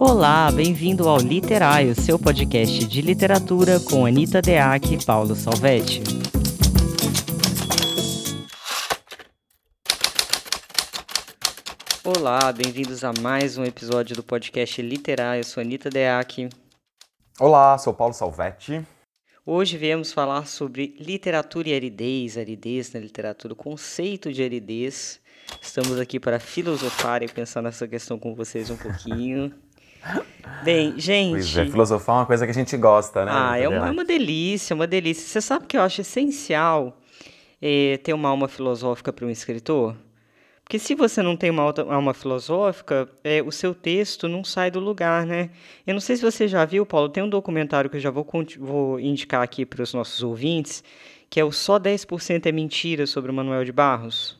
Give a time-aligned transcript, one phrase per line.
[0.00, 6.00] Olá, bem-vindo ao Literário, seu podcast de literatura com Anita Deac e Paulo Salvetti.
[12.04, 15.40] Olá, bem-vindos a mais um episódio do podcast Literário.
[15.40, 16.48] Eu sou Anita Deac.
[17.40, 18.86] Olá, sou Paulo Salvetti.
[19.44, 25.20] Hoje viemos falar sobre literatura e aridez, aridez na literatura, o conceito de aridez.
[25.60, 29.52] Estamos aqui para filosofar e pensar nessa questão com vocês um pouquinho.
[30.64, 31.30] Bem, gente.
[31.30, 33.30] Pois é, filosofar é uma coisa que a gente gosta, né?
[33.34, 35.26] Ah, é uma, é uma delícia, uma delícia.
[35.26, 36.98] Você sabe que eu acho essencial
[37.62, 39.94] é, ter uma alma filosófica para um escritor?
[40.68, 44.78] Porque se você não tem uma alma filosófica, é, o seu texto não sai do
[44.78, 45.48] lugar, né?
[45.86, 48.26] Eu não sei se você já viu, Paulo, tem um documentário que eu já vou,
[48.58, 50.84] vou indicar aqui para os nossos ouvintes,
[51.30, 54.37] que é o Só 10% é Mentira sobre o Manuel de Barros.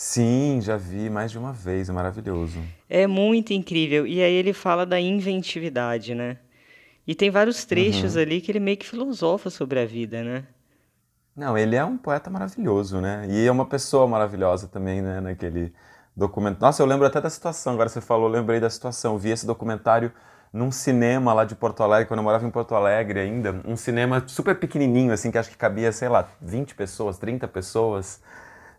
[0.00, 2.62] Sim, já vi mais de uma vez, é maravilhoso.
[2.88, 4.06] É muito incrível.
[4.06, 6.36] E aí ele fala da inventividade, né?
[7.04, 8.22] E tem vários trechos uhum.
[8.22, 10.44] ali que ele meio que filosofa sobre a vida, né?
[11.34, 13.26] Não, ele é um poeta maravilhoso, né?
[13.28, 15.20] E é uma pessoa maravilhosa também, né?
[15.20, 15.74] Naquele
[16.14, 16.60] documento.
[16.60, 17.72] Nossa, eu lembro até da situação.
[17.72, 19.14] Agora você falou, lembrei da situação.
[19.14, 20.12] Eu vi esse documentário
[20.52, 23.60] num cinema lá de Porto Alegre, quando eu morava em Porto Alegre ainda.
[23.64, 28.22] Um cinema super pequenininho, assim, que acho que cabia, sei lá, 20 pessoas, 30 pessoas.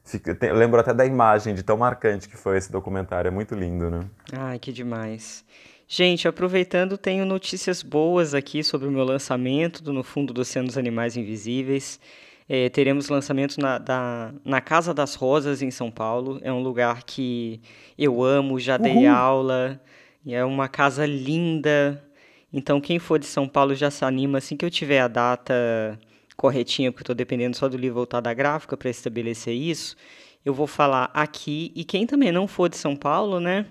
[0.09, 3.27] Fica, eu lembro até da imagem de tão marcante que foi esse documentário.
[3.27, 4.05] É muito lindo, né?
[4.33, 5.45] Ai, que demais.
[5.87, 10.67] Gente, aproveitando, tenho notícias boas aqui sobre o meu lançamento do No Fundo do Oceano
[10.67, 11.99] dos Animais Invisíveis.
[12.47, 16.39] É, teremos lançamento na, da, na Casa das Rosas, em São Paulo.
[16.43, 17.61] É um lugar que
[17.97, 19.09] eu amo, já dei Uhul.
[19.09, 19.79] aula.
[20.27, 22.03] É uma casa linda.
[22.51, 25.99] Então, quem for de São Paulo já se anima assim que eu tiver a data
[26.39, 29.97] corretinha, porque eu estou dependendo só do livro voltar da gráfica para estabelecer isso.
[30.45, 31.73] Eu vou falar aqui.
[31.75, 33.65] E quem também não for de São Paulo, né?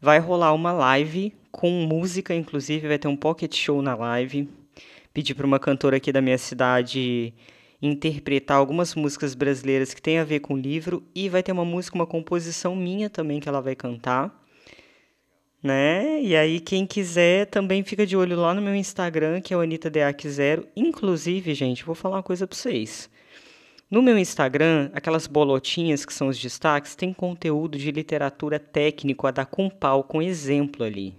[0.00, 4.48] Vai rolar uma live com música, inclusive, vai ter um pocket show na live.
[5.14, 7.32] Pedi para uma cantora aqui da minha cidade
[7.80, 11.64] interpretar algumas músicas brasileiras que tem a ver com o livro e vai ter uma
[11.64, 14.39] música, uma composição minha também que ela vai cantar.
[15.62, 16.22] Né?
[16.22, 19.60] E aí, quem quiser também fica de olho lá no meu Instagram, que é o
[19.60, 20.64] AnitaDeac0.
[20.74, 23.10] Inclusive, gente, vou falar uma coisa para vocês.
[23.90, 29.32] No meu Instagram, aquelas bolotinhas que são os destaques, tem conteúdo de literatura técnico a
[29.32, 31.12] dar com pau, com exemplo ali.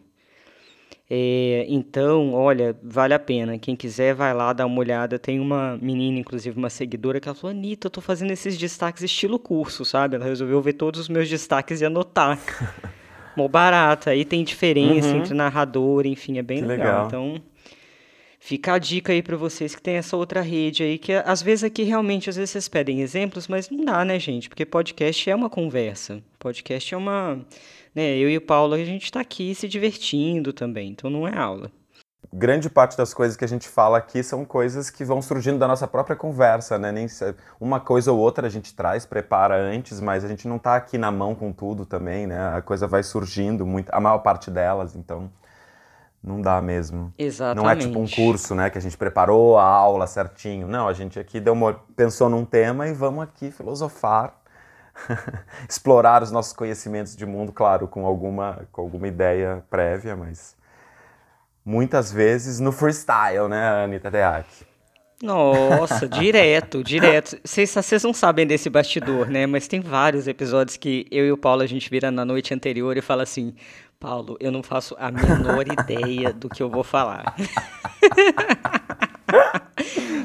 [1.14, 3.60] É, então, olha, vale a pena.
[3.60, 5.20] Quem quiser, vai lá dar uma olhada.
[5.20, 9.04] Tem uma menina, inclusive, uma seguidora, que ela falou: Anitta, eu tô fazendo esses destaques
[9.04, 10.16] estilo curso, sabe?
[10.16, 12.40] Ela resolveu ver todos os meus destaques e anotar.
[13.36, 14.10] Mó barato.
[14.10, 15.20] Aí tem diferença uhum.
[15.20, 16.78] entre narrador, enfim, é bem legal.
[16.78, 17.08] legal.
[17.08, 17.42] Então,
[18.40, 21.64] fica a dica aí para vocês que tem essa outra rede aí, que às vezes
[21.64, 24.50] aqui realmente, às vezes vocês pedem exemplos, mas não dá, né, gente?
[24.50, 26.22] Porque podcast é uma conversa.
[26.40, 27.40] Podcast é uma
[27.94, 31.38] né, eu e o Paulo, a gente está aqui se divertindo também, então não é
[31.38, 31.72] aula.
[32.34, 35.68] Grande parte das coisas que a gente fala aqui são coisas que vão surgindo da
[35.68, 36.90] nossa própria conversa, né?
[36.90, 37.06] Nem
[37.60, 40.98] uma coisa ou outra a gente traz, prepara antes, mas a gente não está aqui
[40.98, 42.56] na mão com tudo também, né?
[42.56, 45.30] A coisa vai surgindo, muito, a maior parte delas, então
[46.24, 47.14] não dá mesmo.
[47.18, 47.64] Exatamente.
[47.64, 50.68] Não é tipo um curso, né, que a gente preparou a aula certinho.
[50.68, 54.36] Não, a gente aqui deu uma, pensou num tema e vamos aqui filosofar
[55.68, 60.56] explorar os nossos conhecimentos de mundo, claro, com alguma, com alguma ideia prévia, mas
[61.66, 64.48] muitas vezes no freestyle, né, Anitta Deac?
[65.22, 67.38] Nossa, direto, direto.
[67.44, 69.46] Vocês não sabem desse bastidor, né?
[69.46, 72.98] Mas tem vários episódios que eu e o Paulo a gente vira na noite anterior
[72.98, 73.54] e fala assim:
[74.00, 77.36] Paulo, eu não faço a menor ideia do que eu vou falar.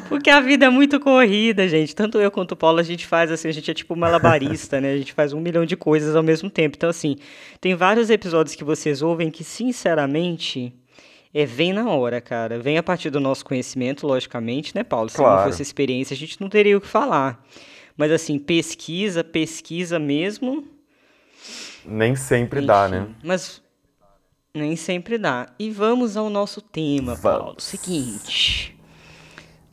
[0.09, 1.95] Porque a vida é muito corrida, gente.
[1.95, 4.93] Tanto eu quanto o Paulo, a gente faz assim, a gente é tipo malabarista, né?
[4.93, 6.77] A gente faz um milhão de coisas ao mesmo tempo.
[6.77, 7.17] Então, assim,
[7.61, 10.73] tem vários episódios que vocês ouvem que, sinceramente,
[11.33, 12.59] é, vem na hora, cara.
[12.59, 15.09] Vem a partir do nosso conhecimento, logicamente, né, Paulo?
[15.09, 15.37] Se claro.
[15.37, 17.45] não fosse experiência, a gente não teria o que falar.
[17.97, 20.65] Mas, assim, pesquisa, pesquisa mesmo.
[21.85, 23.09] Nem sempre Enfim, dá, né?
[23.23, 23.63] Mas
[24.55, 25.49] nem sempre dá.
[25.59, 27.21] E vamos ao nosso tema, vamos.
[27.21, 27.61] Paulo.
[27.61, 28.77] Seguinte.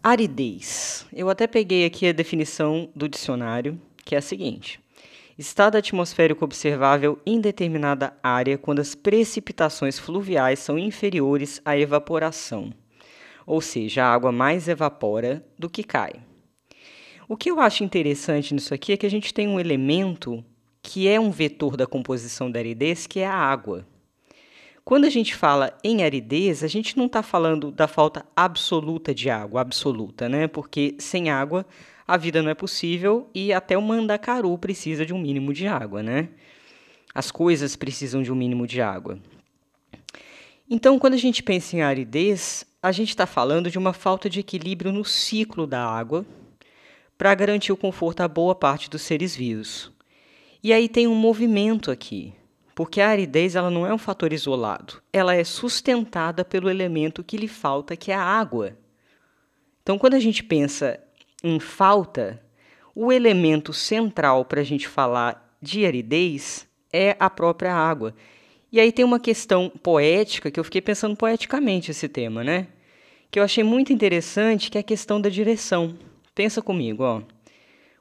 [0.04, 1.06] Aridez.
[1.14, 4.83] Eu até peguei aqui a definição do dicionário, que é a seguinte:
[5.38, 12.72] estado atmosférico observável em determinada área quando as precipitações fluviais são inferiores à evaporação,
[13.46, 16.14] ou seja, a água mais evapora do que cai.
[17.28, 20.44] O que eu acho interessante nisso aqui é que a gente tem um elemento
[20.82, 23.88] que é um vetor da composição da aridez, que é a água.
[24.84, 29.30] Quando a gente fala em aridez, a gente não está falando da falta absoluta de
[29.30, 30.46] água, absoluta, né?
[30.46, 31.66] Porque sem água
[32.08, 36.04] a vida não é possível e até o mandacaru precisa de um mínimo de água,
[36.04, 36.30] né?
[37.14, 39.20] As coisas precisam de um mínimo de água.
[40.70, 44.40] Então, quando a gente pensa em aridez, a gente está falando de uma falta de
[44.40, 46.26] equilíbrio no ciclo da água
[47.18, 49.92] para garantir o conforto a boa parte dos seres vivos.
[50.64, 52.34] E aí tem um movimento aqui,
[52.74, 57.38] porque a aridez ela não é um fator isolado, ela é sustentada pelo elemento que
[57.38, 58.78] lhe falta, que é a água.
[59.82, 61.00] Então, quando a gente pensa
[61.44, 62.42] em falta,
[62.96, 68.16] o elemento central para a gente falar de aridez é a própria água.
[68.72, 72.68] E aí tem uma questão poética que eu fiquei pensando poeticamente esse tema, né?
[73.30, 75.96] Que eu achei muito interessante, que é a questão da direção.
[76.34, 77.22] Pensa comigo, ó.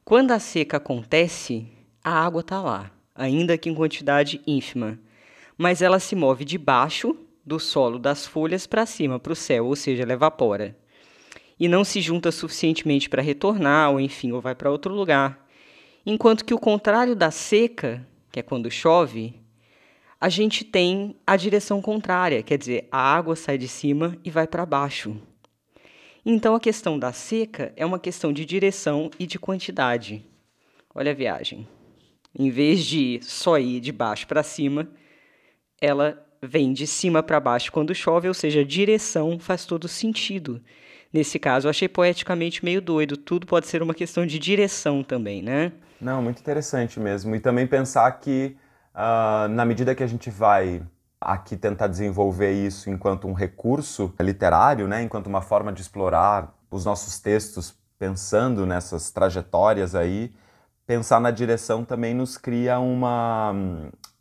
[0.04, 1.66] Quando a seca acontece,
[2.02, 4.98] a água está lá, ainda que em quantidade ínfima,
[5.56, 9.66] mas ela se move de baixo do solo das folhas para cima, para o céu,
[9.66, 10.76] ou seja, ela evapora.
[11.58, 15.46] E não se junta suficientemente para retornar, ou enfim, ou vai para outro lugar.
[16.04, 19.40] Enquanto que o contrário da seca, que é quando chove,
[20.20, 24.46] a gente tem a direção contrária, quer dizer, a água sai de cima e vai
[24.46, 25.16] para baixo.
[26.24, 30.24] Então a questão da seca é uma questão de direção e de quantidade.
[30.94, 31.66] Olha a viagem.
[32.38, 34.88] Em vez de só ir de baixo para cima,
[35.80, 40.62] ela vem de cima para baixo quando chove, ou seja, a direção faz todo sentido.
[41.12, 43.16] Nesse caso, eu achei poeticamente meio doido.
[43.16, 45.72] Tudo pode ser uma questão de direção também, né?
[46.00, 47.34] Não, muito interessante mesmo.
[47.36, 48.56] E também pensar que
[48.94, 50.82] uh, na medida que a gente vai
[51.20, 56.84] aqui tentar desenvolver isso enquanto um recurso literário, né, enquanto uma forma de explorar os
[56.84, 60.32] nossos textos pensando nessas trajetórias aí,
[60.84, 63.52] pensar na direção também nos cria uma,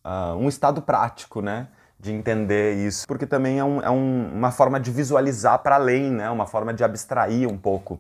[0.05, 1.67] uh, um estado prático, né?
[2.01, 6.12] De entender isso, porque também é, um, é um, uma forma de visualizar para além,
[6.12, 6.30] né?
[6.31, 8.00] Uma forma de abstrair um pouco.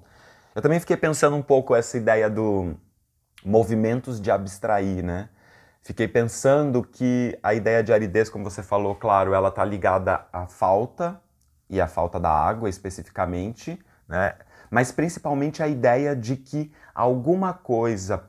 [0.55, 2.75] Eu também fiquei pensando um pouco essa ideia do
[3.45, 5.29] movimentos de abstrair, né?
[5.83, 10.47] Fiquei pensando que a ideia de aridez, como você falou, claro, ela está ligada à
[10.47, 11.21] falta
[11.69, 14.33] e à falta da água especificamente, né?
[14.71, 18.23] mas principalmente a ideia de que alguma coisa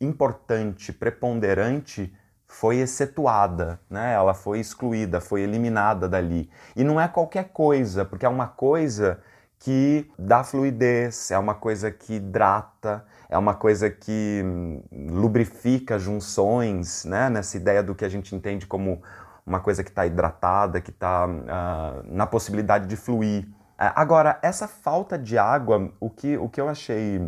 [0.00, 2.14] importante, preponderante,
[2.54, 4.14] foi excetuada, né?
[4.14, 6.48] ela foi excluída, foi eliminada dali.
[6.76, 9.20] E não é qualquer coisa, porque é uma coisa
[9.58, 17.04] que dá fluidez, é uma coisa que hidrata, é uma coisa que hum, lubrifica junções,
[17.04, 17.28] né?
[17.28, 19.02] nessa ideia do que a gente entende como
[19.44, 23.44] uma coisa que está hidratada, que está uh, ah, na possibilidade de fluir.
[23.46, 27.20] Uh, agora, essa falta de água, o que, o que eu achei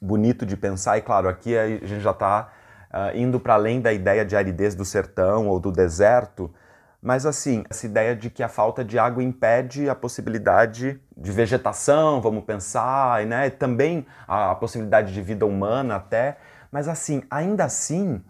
[0.00, 2.50] bonito de pensar, e claro, aqui a gente já está
[2.92, 6.52] uh, indo para além da ideia de aridez do sertão ou do deserto,
[7.02, 12.20] mas assim, essa ideia de que a falta de água impede a possibilidade de vegetação,
[12.20, 13.48] vamos pensar, né?
[13.48, 16.36] também a possibilidade de vida humana até.
[16.70, 18.22] Mas assim, ainda assim,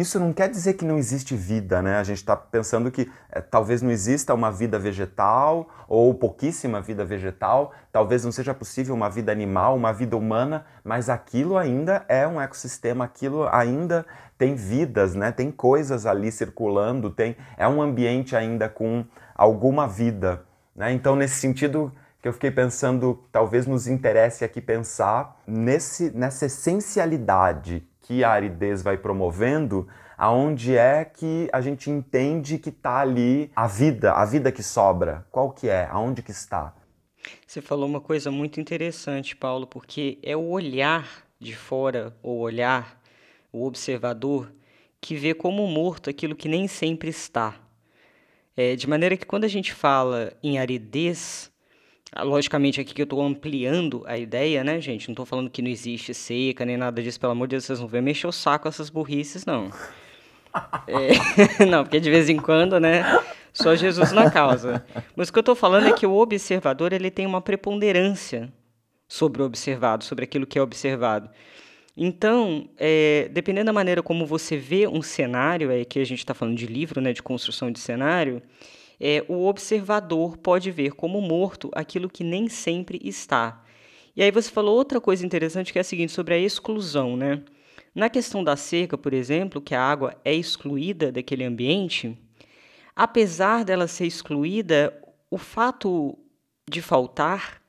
[0.00, 1.96] isso não quer dizer que não existe vida, né?
[1.96, 7.04] A gente está pensando que é, talvez não exista uma vida vegetal ou pouquíssima vida
[7.04, 12.26] vegetal, talvez não seja possível uma vida animal, uma vida humana, mas aquilo ainda é
[12.26, 14.04] um ecossistema, aquilo ainda
[14.36, 15.32] tem vidas, né?
[15.32, 19.04] Tem coisas ali circulando, tem é um ambiente ainda com
[19.34, 20.44] alguma vida,
[20.76, 20.92] né?
[20.92, 27.86] Então nesse sentido que eu fiquei pensando, talvez nos interesse aqui pensar nesse nessa essencialidade
[28.08, 29.86] que a aridez vai promovendo,
[30.16, 35.26] aonde é que a gente entende que está ali a vida, a vida que sobra.
[35.30, 35.86] Qual que é?
[35.90, 36.74] Aonde que está?
[37.46, 41.06] Você falou uma coisa muito interessante, Paulo, porque é o olhar
[41.38, 42.98] de fora, o olhar,
[43.52, 44.50] o observador,
[45.02, 47.56] que vê como morto aquilo que nem sempre está.
[48.56, 51.52] É, de maneira que quando a gente fala em aridez,
[52.16, 55.08] logicamente, aqui que eu estou ampliando a ideia, né, gente?
[55.08, 57.80] Não estou falando que não existe seca nem nada disso, pelo amor de Deus, vocês
[57.80, 59.70] não vão mexer o saco essas burrices, não.
[60.88, 63.04] É, não, porque de vez em quando, né?
[63.52, 64.84] Só Jesus na causa.
[65.14, 68.50] Mas o que eu estou falando é que o observador ele tem uma preponderância
[69.06, 71.28] sobre o observado, sobre aquilo que é observado.
[71.96, 76.32] Então, é, dependendo da maneira como você vê um cenário, é que a gente está
[76.32, 78.40] falando de livro, né, de construção de cenário,
[79.00, 83.64] é, o observador pode ver como morto aquilo que nem sempre está.
[84.16, 87.42] E aí você falou outra coisa interessante que é a seguinte sobre a exclusão, né?
[87.94, 92.18] Na questão da cerca, por exemplo, que a água é excluída daquele ambiente,
[92.94, 94.92] apesar dela ser excluída,
[95.30, 96.18] o fato
[96.68, 97.62] de faltar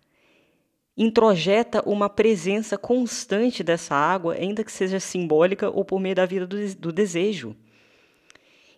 [0.98, 6.46] introjeta uma presença constante dessa água, ainda que seja simbólica ou por meio da vida
[6.46, 7.56] do, do desejo.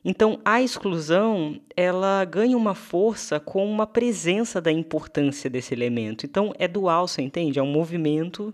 [0.03, 6.25] Então, a exclusão, ela ganha uma força com uma presença da importância desse elemento.
[6.25, 7.59] Então, é dual, você entende?
[7.59, 8.53] É um movimento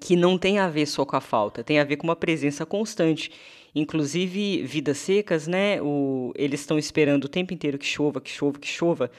[0.00, 2.64] que não tem a ver só com a falta, tem a ver com uma presença
[2.64, 3.30] constante.
[3.74, 5.82] Inclusive, vidas secas, né?
[5.82, 9.10] O, eles estão esperando o tempo inteiro que chova, que chova, que chova.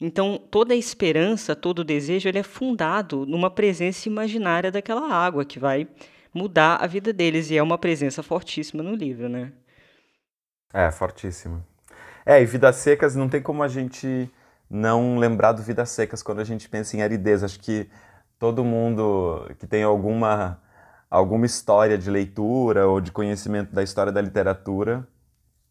[0.00, 5.44] Então, toda a esperança, todo o desejo, ele é fundado numa presença imaginária daquela água
[5.44, 5.86] que vai
[6.32, 7.50] mudar a vida deles.
[7.50, 9.52] E é uma presença fortíssima no livro, né?
[10.72, 11.64] É, fortíssima.
[12.24, 14.30] É, e Vidas Secas, não tem como a gente
[14.70, 17.42] não lembrar do Vidas Secas quando a gente pensa em aridez.
[17.42, 17.88] Acho que
[18.38, 20.60] todo mundo que tem alguma,
[21.10, 25.06] alguma história de leitura ou de conhecimento da história da literatura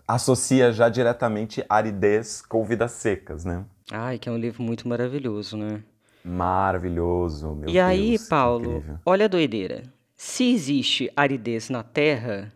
[0.07, 3.65] associa já diretamente aridez com Vidas Secas, né?
[3.91, 5.83] Ai, que é um livro muito maravilhoso, né?
[6.23, 7.85] Maravilhoso, meu e Deus.
[7.85, 9.83] aí, Paulo, olha a doideira.
[10.15, 12.51] Se existe aridez na Terra,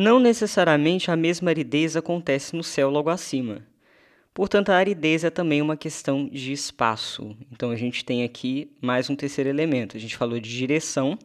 [0.00, 3.62] não necessariamente a mesma aridez acontece no céu logo acima.
[4.32, 7.36] Portanto, a aridez é também uma questão de espaço.
[7.52, 9.98] Então, a gente tem aqui mais um terceiro elemento.
[9.98, 11.18] A gente falou de direção,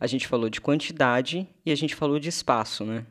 [0.00, 3.04] a gente falou de quantidade e a gente falou de espaço, né?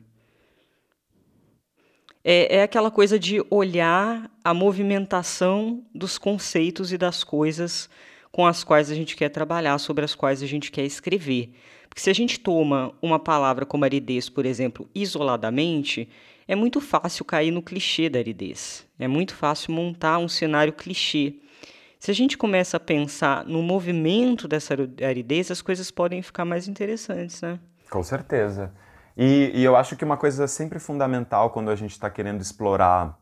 [2.24, 7.88] É, é aquela coisa de olhar a movimentação dos conceitos e das coisas
[8.32, 11.54] com as quais a gente quer trabalhar, sobre as quais a gente quer escrever.
[11.94, 16.08] Porque se a gente toma uma palavra como aridez, por exemplo, isoladamente,
[16.48, 18.84] é muito fácil cair no clichê da aridez.
[18.98, 21.36] É muito fácil montar um cenário clichê.
[22.00, 24.74] Se a gente começa a pensar no movimento dessa
[25.06, 27.60] aridez, as coisas podem ficar mais interessantes, né?
[27.88, 28.72] Com certeza.
[29.16, 33.16] E, e eu acho que uma coisa sempre fundamental quando a gente está querendo explorar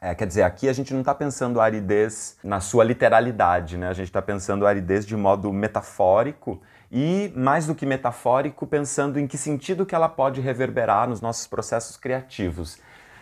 [0.00, 3.88] é, quer dizer, aqui a gente não está pensando a aridez na sua literalidade, né?
[3.88, 9.18] A gente está pensando a aridez de modo metafórico e, mais do que metafórico, pensando
[9.18, 12.76] em que sentido que ela pode reverberar nos nossos processos criativos.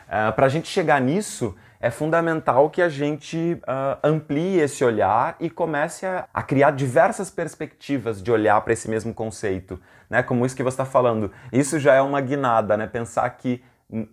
[0.06, 5.36] Uh, Para a gente chegar nisso, é fundamental que a gente uh, amplie esse olhar
[5.40, 10.22] e comece a, a criar diversas perspectivas de olhar para esse mesmo conceito, né?
[10.22, 11.30] Como isso que você está falando.
[11.52, 12.86] Isso já é uma guinada, né?
[12.86, 13.62] Pensar que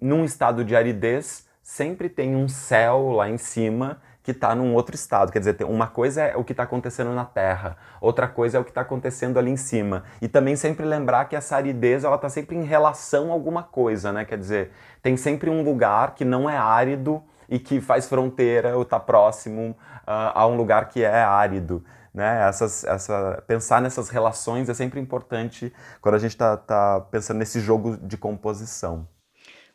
[0.01, 4.95] num estado de aridez sempre tem um céu lá em cima que está num outro
[4.95, 5.31] estado.
[5.31, 8.63] Quer dizer, uma coisa é o que está acontecendo na Terra, outra coisa é o
[8.63, 10.05] que está acontecendo ali em cima.
[10.21, 14.11] E também sempre lembrar que essa aridez ela está sempre em relação a alguma coisa,
[14.13, 14.23] né?
[14.23, 18.83] Quer dizer, tem sempre um lugar que não é árido e que faz fronteira ou
[18.83, 19.75] está próximo
[20.07, 21.83] uh, a um lugar que é árido.
[22.13, 22.47] Né?
[22.47, 27.59] Essas, essa, pensar nessas relações é sempre importante quando a gente está tá pensando nesse
[27.59, 29.07] jogo de composição.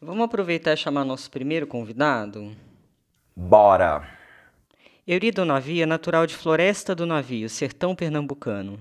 [0.00, 2.52] Vamos aproveitar e chamar nosso primeiro convidado?
[3.36, 4.17] Bora!
[5.10, 8.78] Eurido Navio é natural de Floresta do Navio, sertão pernambucano.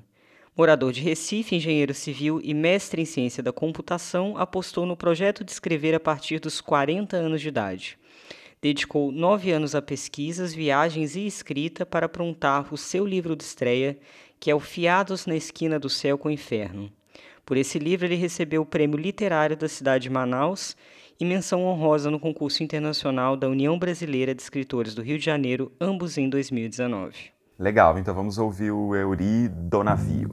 [0.57, 5.53] Morador de Recife, engenheiro civil e mestre em ciência da computação, apostou no projeto de
[5.53, 7.97] escrever a partir dos 40 anos de idade.
[8.61, 13.97] Dedicou nove anos a pesquisas, viagens e escrita para aprontar o seu livro de estreia,
[14.37, 16.91] que é o Fiados na Esquina do Céu com o Inferno.
[17.45, 20.75] Por esse livro, ele recebeu o prêmio literário da cidade de Manaus
[21.19, 25.71] e menção honrosa no concurso internacional da União Brasileira de Escritores do Rio de Janeiro,
[25.81, 27.15] ambos em 2019.
[27.57, 30.31] Legal, então vamos ouvir o Euri Donavio.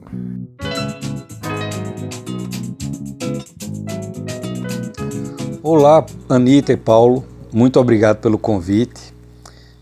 [5.63, 9.15] Olá, Anitta e Paulo, muito obrigado pelo convite.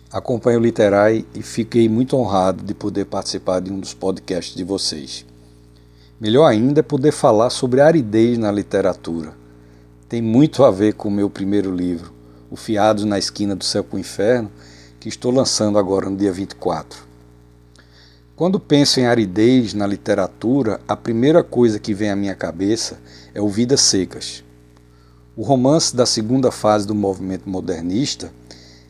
[0.10, 4.64] Acompanho o Literai e fiquei muito honrado de poder participar de um dos podcasts de
[4.64, 5.26] vocês.
[6.22, 9.43] Melhor ainda é poder falar sobre a aridez na literatura
[10.14, 12.14] tem muito a ver com o meu primeiro livro,
[12.52, 14.52] O Fiados na Esquina do Céu com o Inferno,
[15.00, 17.00] que estou lançando agora no dia 24.
[18.36, 23.00] Quando penso em aridez na literatura, a primeira coisa que vem à minha cabeça
[23.34, 24.44] é o Vidas Secas.
[25.36, 28.32] O romance da segunda fase do movimento modernista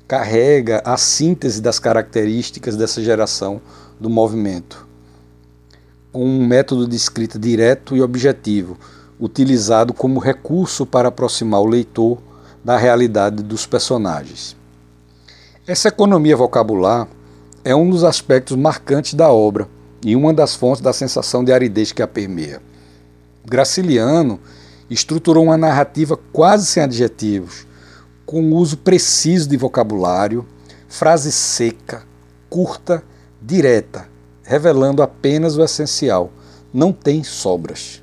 [0.05, 3.61] carrega a síntese das características dessa geração
[3.97, 4.85] do movimento,
[6.11, 8.77] com um método de escrita direto e objetivo,
[9.19, 12.17] utilizado como recurso para aproximar o leitor
[12.63, 14.55] da realidade dos personagens.
[15.65, 17.07] Essa economia vocabular
[17.63, 19.67] é um dos aspectos marcantes da obra
[20.03, 22.61] e uma das fontes da sensação de aridez que a permeia.
[23.45, 24.39] Graciliano
[24.89, 27.65] estruturou uma narrativa quase sem adjetivos,
[28.25, 30.45] com uso preciso de vocabulário,
[30.89, 32.03] frase seca,
[32.49, 33.01] curta,
[33.41, 34.07] direta,
[34.43, 36.29] revelando apenas o essencial.
[36.73, 38.02] Não tem sobras.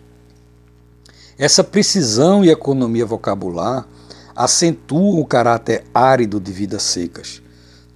[1.41, 3.89] Essa precisão e economia vocabular
[4.37, 7.41] acentuam o caráter árido de vidas secas,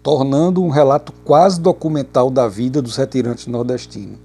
[0.03, 4.17] tornando um relato quase documental da vida dos retirantes nordestinos.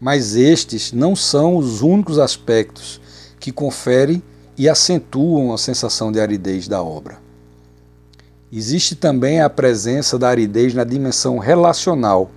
[0.00, 3.00] Mas estes não são os únicos aspectos
[3.38, 4.20] que conferem
[4.56, 7.20] e acentuam a sensação de aridez da obra.
[8.50, 12.32] Existe também a presença da aridez na dimensão relacional,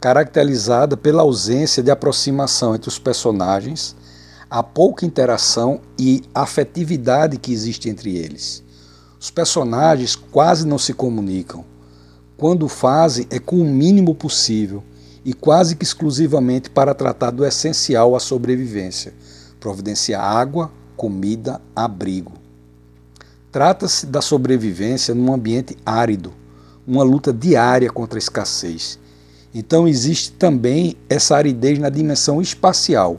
[0.00, 3.94] caracterizada pela ausência de aproximação entre os personagens
[4.54, 8.62] a pouca interação e afetividade que existe entre eles.
[9.18, 11.64] Os personagens quase não se comunicam.
[12.36, 14.80] Quando fazem, é com o mínimo possível
[15.24, 19.12] e quase que exclusivamente para tratar do essencial à sobrevivência:
[19.58, 22.34] providenciar água, comida, abrigo.
[23.50, 26.32] Trata-se da sobrevivência num ambiente árido,
[26.86, 29.00] uma luta diária contra a escassez.
[29.52, 33.18] Então existe também essa aridez na dimensão espacial.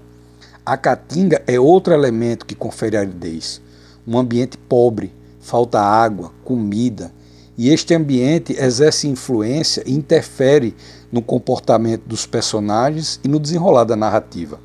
[0.66, 3.62] A caatinga é outro elemento que confere aridez.
[4.08, 7.14] Um ambiente pobre, falta água, comida,
[7.58, 10.76] e este ambiente exerce influência e interfere
[11.12, 14.60] no comportamento dos personagens e no desenrolar da narrativa.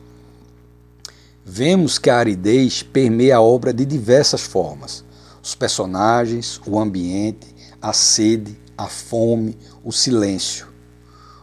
[1.45, 5.05] Vemos que a aridez permeia a obra de diversas formas
[5.43, 10.67] os personagens, o ambiente, a sede, a fome, o silêncio.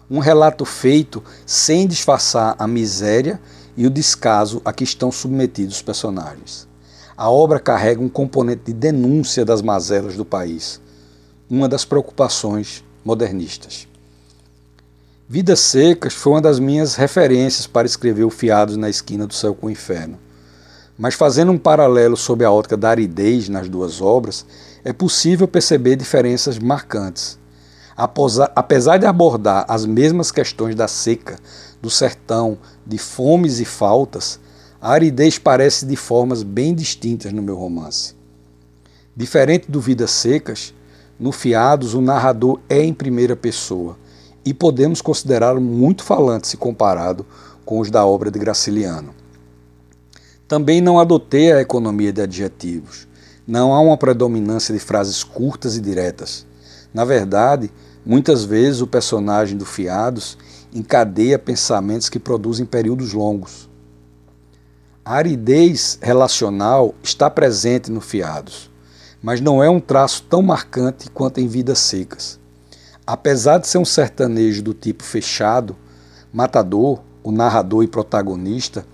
[0.09, 3.41] Um relato feito sem disfarçar a miséria
[3.77, 6.67] e o descaso a que estão submetidos os personagens.
[7.15, 10.81] A obra carrega um componente de denúncia das mazelas do país,
[11.49, 13.87] uma das preocupações modernistas.
[15.29, 19.53] Vidas Secas foi uma das minhas referências para escrever o Fiados na Esquina do Céu
[19.53, 20.17] com o Inferno.
[20.97, 24.45] Mas fazendo um paralelo sob a ótica da aridez nas duas obras,
[24.83, 27.37] é possível perceber diferenças marcantes.
[28.55, 31.37] Apesar de abordar as mesmas questões da seca,
[31.81, 34.39] do sertão, de fomes e faltas,
[34.81, 38.15] a aridez parece de formas bem distintas no meu romance.
[39.15, 40.73] Diferente do Vidas Secas,
[41.19, 43.97] no Fiados o narrador é em primeira pessoa
[44.45, 47.25] e podemos considerá-lo muito falante se comparado
[47.65, 49.13] com os da obra de Graciliano.
[50.47, 53.07] Também não adotei a economia de adjetivos.
[53.45, 56.45] Não há uma predominância de frases curtas e diretas.
[56.93, 57.69] Na verdade,
[58.05, 60.37] muitas vezes o personagem do Fiados
[60.73, 63.69] encadeia pensamentos que produzem períodos longos.
[65.03, 68.69] A aridez relacional está presente no Fiados,
[69.21, 72.39] mas não é um traço tão marcante quanto em Vidas Secas.
[73.05, 75.75] Apesar de ser um sertanejo do tipo fechado,
[76.33, 78.85] Matador, o narrador e protagonista,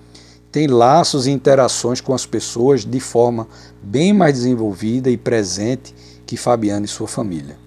[0.51, 3.47] tem laços e interações com as pessoas de forma
[3.81, 5.95] bem mais desenvolvida e presente
[6.27, 7.57] que Fabiano e sua família.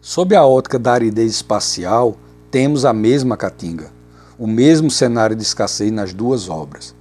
[0.00, 2.16] Sob a ótica da aridez espacial,
[2.54, 3.90] temos a mesma caatinga,
[4.38, 6.94] o mesmo cenário de escassez nas duas obras.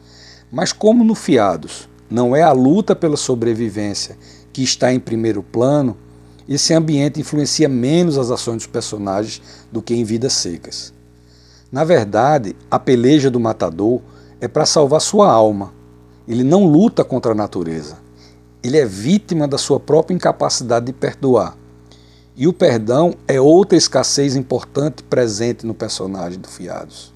[0.51, 4.17] Mas como no Fiados não é a luta pela sobrevivência
[4.51, 5.95] que está em primeiro plano,
[6.49, 10.91] esse ambiente influencia menos as ações dos personagens do que em Vidas Secas.
[11.71, 14.01] Na verdade, a peleja do matador
[14.41, 15.71] é para salvar sua alma.
[16.27, 17.99] Ele não luta contra a natureza.
[18.63, 21.55] Ele é vítima da sua própria incapacidade de perdoar.
[22.35, 27.13] E o perdão é outra escassez importante presente no personagem do Fiados.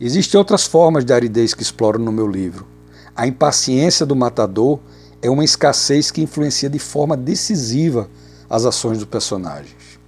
[0.00, 2.66] Existem outras formas de aridez que exploro no meu livro.
[3.14, 4.80] A impaciência do matador
[5.22, 8.10] é uma escassez que influencia de forma decisiva
[8.50, 10.00] as ações dos personagens.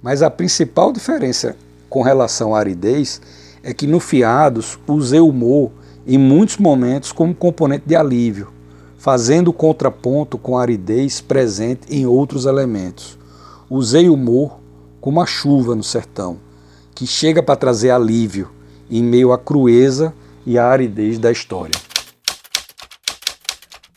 [0.00, 1.56] Mas a principal diferença
[1.90, 3.20] com relação à aridez
[3.60, 5.72] é que no Fiados usei o humor
[6.06, 8.53] em muitos momentos como componente de alívio,
[9.04, 13.18] fazendo contraponto com a aridez presente em outros elementos.
[13.68, 14.58] Usei o humor
[14.98, 16.40] como a chuva no sertão,
[16.94, 18.50] que chega para trazer alívio
[18.90, 20.14] em meio à crueza
[20.46, 21.78] e à aridez da história.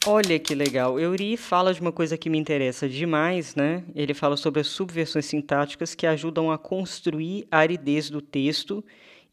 [0.05, 0.99] Olha que legal.
[0.99, 3.85] Euri fala de uma coisa que me interessa demais, né?
[3.95, 8.83] Ele fala sobre as subversões sintáticas que ajudam a construir a aridez do texto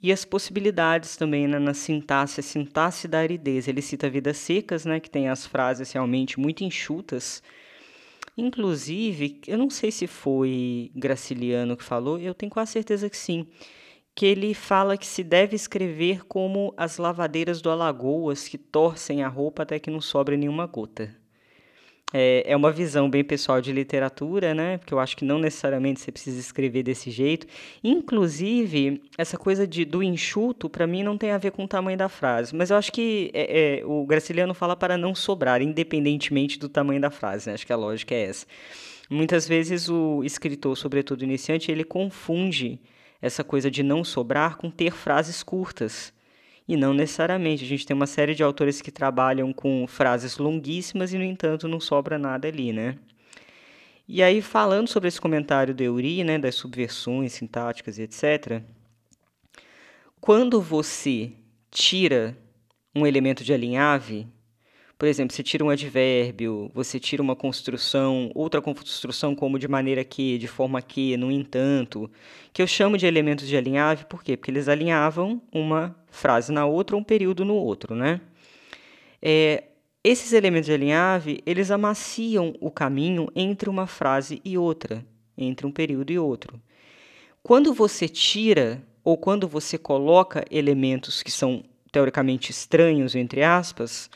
[0.04, 3.66] e as possibilidades também né, na sintaxe, a sintaxe da aridez.
[3.66, 7.42] Ele cita Vidas Secas, né, que tem as frases realmente muito enxutas.
[8.36, 13.46] Inclusive, eu não sei se foi Graciliano que falou, eu tenho quase certeza que sim,
[14.14, 19.28] que ele fala que se deve escrever como as lavadeiras do Alagoas que torcem a
[19.28, 21.23] roupa até que não sobra nenhuma gota
[22.16, 24.78] é, é uma visão bem pessoal de literatura, né?
[24.78, 27.44] Porque eu acho que não necessariamente você precisa escrever desse jeito.
[27.82, 31.98] Inclusive, essa coisa de, do enxuto, para mim, não tem a ver com o tamanho
[31.98, 32.54] da frase.
[32.54, 37.00] Mas eu acho que é, é, o Graciliano fala para não sobrar, independentemente do tamanho
[37.00, 37.48] da frase.
[37.48, 37.54] Né?
[37.54, 38.46] Acho que a lógica é essa.
[39.10, 42.80] Muitas vezes o escritor, sobretudo iniciante, ele confunde
[43.20, 46.12] essa coisa de não sobrar com ter frases curtas.
[46.66, 47.64] E não necessariamente.
[47.64, 51.68] A gente tem uma série de autores que trabalham com frases longuíssimas e, no entanto,
[51.68, 52.96] não sobra nada ali, né?
[54.06, 58.62] E aí, falando sobre esse comentário do Eury, né, das subversões sintáticas e etc.,
[60.20, 61.32] quando você
[61.70, 62.36] tira
[62.94, 64.26] um elemento de alinhave,
[64.96, 70.04] Por exemplo, você tira um advérbio, você tira uma construção, outra construção como de maneira
[70.04, 72.08] que, de forma que, no entanto,
[72.52, 74.36] que eu chamo de elementos de alinhave, por quê?
[74.36, 78.20] Porque eles alinhavam uma frase na outra, um período no outro, né?
[79.20, 79.64] É,
[80.02, 85.04] esses elementos de alinhave, eles amaciam o caminho entre uma frase e outra,
[85.36, 86.60] entre um período e outro.
[87.42, 94.10] Quando você tira ou quando você coloca elementos que são teoricamente estranhos, entre aspas,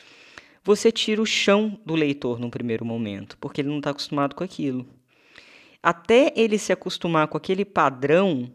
[0.63, 4.43] você tira o chão do leitor num primeiro momento, porque ele não está acostumado com
[4.43, 4.85] aquilo.
[5.81, 8.51] Até ele se acostumar com aquele padrão,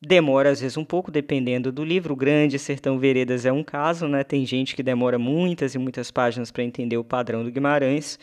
[0.00, 2.14] demora às vezes um pouco, dependendo do livro.
[2.14, 4.24] O Grande Sertão Veredas é um caso, né?
[4.24, 8.18] Tem gente que demora muitas e muitas páginas para entender o padrão do Guimarães.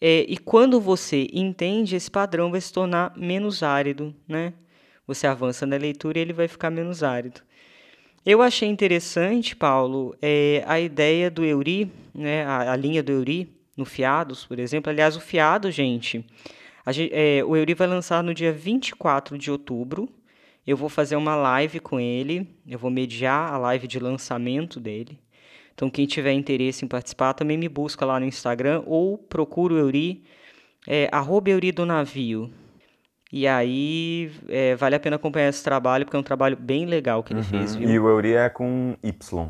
[0.00, 4.52] É, e quando você entende, esse padrão vai se tornar menos árido, né?
[5.06, 7.40] Você avança na leitura e ele vai ficar menos árido.
[8.26, 13.54] Eu achei interessante, Paulo, é, a ideia do Euri, né, a, a, linha do Euri,
[13.76, 14.90] no Fiados, por exemplo.
[14.90, 16.24] Aliás, o Fiado, gente,
[16.90, 20.08] gente é, o Euri vai lançar no dia 24 de outubro.
[20.66, 25.20] Eu vou fazer uma live com ele, eu vou mediar a live de lançamento dele.
[25.72, 29.78] Então, quem tiver interesse em participar, também me busca lá no Instagram ou procura o
[29.78, 30.24] Euri,
[30.84, 32.50] é, arroba Euri do Navio.
[33.32, 37.22] E aí é, vale a pena acompanhar esse trabalho, porque é um trabalho bem legal
[37.22, 37.46] que ele uhum.
[37.46, 37.88] fez, viu?
[37.88, 39.48] E o Euri é com Y.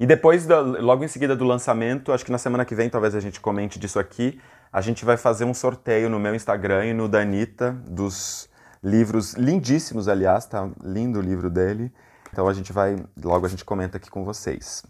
[0.00, 3.20] E depois, logo em seguida do lançamento, acho que na semana que vem talvez a
[3.20, 4.40] gente comente disso aqui,
[4.72, 8.48] a gente vai fazer um sorteio no meu Instagram e no Danita dos
[8.82, 11.92] livros lindíssimos, aliás, tá lindo o livro dele.
[12.32, 14.82] Então a gente vai, logo a gente comenta aqui com vocês.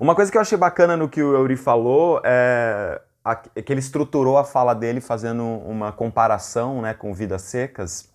[0.00, 3.00] Uma coisa que eu achei bacana no que o Euri falou é
[3.34, 8.12] que ele estruturou a fala dele fazendo uma comparação né, com Vidas Secas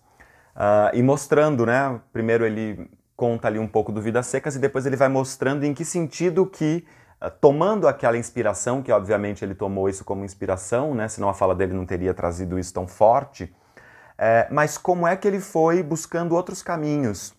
[0.56, 2.00] uh, e mostrando, né?
[2.12, 5.74] Primeiro ele conta ali um pouco do Vidas Secas e depois ele vai mostrando em
[5.74, 6.84] que sentido que,
[7.22, 11.08] uh, tomando aquela inspiração, que obviamente ele tomou isso como inspiração, né?
[11.08, 13.54] Senão a fala dele não teria trazido isso tão forte.
[14.16, 17.34] É, mas como é que ele foi buscando outros caminhos?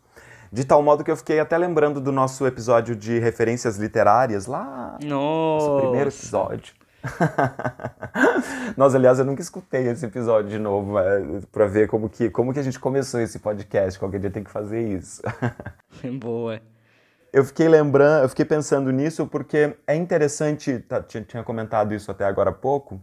[0.52, 4.98] De tal modo que eu fiquei até lembrando do nosso episódio de referências literárias lá.
[5.02, 5.68] Nossa.
[5.68, 6.83] Nosso primeiro episódio.
[8.78, 10.94] Nós, aliás, eu nunca escutei esse episódio de novo
[11.52, 14.00] para ver como que, como que a gente começou esse podcast.
[14.00, 15.22] Qualquer dia tem que fazer isso.
[16.20, 16.62] Boa.
[17.32, 22.12] Eu fiquei lembrando, eu fiquei pensando nisso porque é interessante, tá, tinha, tinha comentado isso
[22.12, 23.02] até agora há pouco.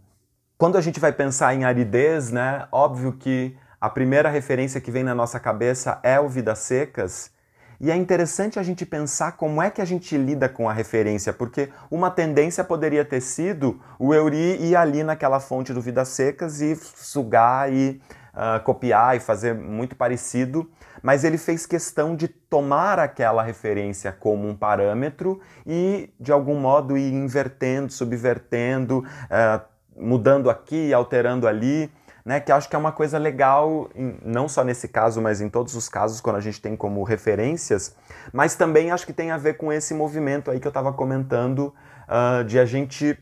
[0.56, 2.68] Quando a gente vai pensar em aridez, né?
[2.70, 7.32] Óbvio que a primeira referência que vem na nossa cabeça é o Vidas Secas.
[7.81, 11.33] E é interessante a gente pensar como é que a gente lida com a referência,
[11.33, 16.61] porque uma tendência poderia ter sido o Euri ir ali naquela fonte do Vidas Secas
[16.61, 17.99] e sugar e
[18.35, 20.71] uh, copiar e fazer muito parecido,
[21.03, 26.99] mas ele fez questão de tomar aquela referência como um parâmetro e, de algum modo,
[26.99, 31.90] ir invertendo, subvertendo, uh, mudando aqui, alterando ali
[32.24, 33.88] né, que acho que é uma coisa legal,
[34.22, 37.94] não só nesse caso, mas em todos os casos, quando a gente tem como referências,
[38.33, 41.74] mas também acho que tem a ver com esse movimento aí que eu estava comentando,
[42.09, 43.18] uh, de a gente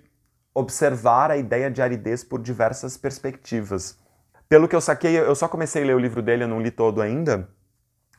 [0.55, 3.99] observar a ideia de aridez por diversas perspectivas.
[4.49, 6.71] Pelo que eu saquei, eu só comecei a ler o livro dele, eu não li
[6.71, 7.49] todo ainda,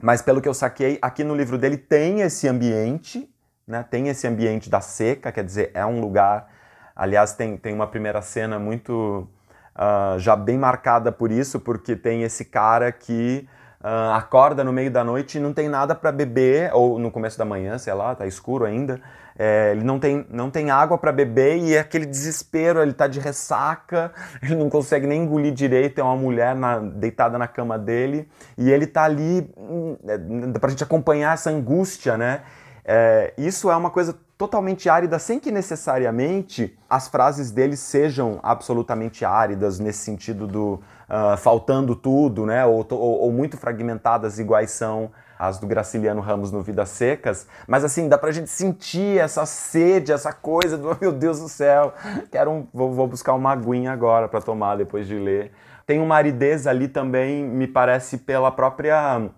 [0.01, 3.29] mas pelo que eu saquei, aqui no livro dele tem esse ambiente,
[3.67, 6.49] né, tem esse ambiente da seca, quer dizer, é um lugar.
[6.95, 9.27] Aliás, tem, tem uma primeira cena muito
[9.79, 13.47] uh, já bem marcada por isso, porque tem esse cara que
[13.81, 17.37] uh, acorda no meio da noite e não tem nada para beber, ou no começo
[17.37, 18.99] da manhã, sei lá, tá escuro ainda.
[19.41, 23.07] É, ele não tem, não tem água para beber e é aquele desespero, ele tá
[23.07, 24.11] de ressaca,
[24.43, 28.69] ele não consegue nem engolir direito, é uma mulher na, deitada na cama dele e
[28.69, 32.41] ele tá ali, hum, é, pra gente acompanhar essa angústia, né?
[32.83, 39.25] É, isso é uma coisa totalmente árida, sem que necessariamente as frases dele sejam absolutamente
[39.25, 40.75] áridas, nesse sentido do
[41.09, 42.65] uh, faltando tudo, né?
[42.65, 47.47] Ou, ou, ou, muito fragmentadas, iguais são as do Graciliano Ramos no Vidas Secas.
[47.67, 51.93] Mas assim, dá pra gente sentir essa sede, essa coisa do meu Deus do céu,
[52.31, 55.51] quero um, vou, vou buscar uma aguinha agora para tomar depois de ler.
[55.85, 59.29] Tem uma aridez ali também, me parece, pela própria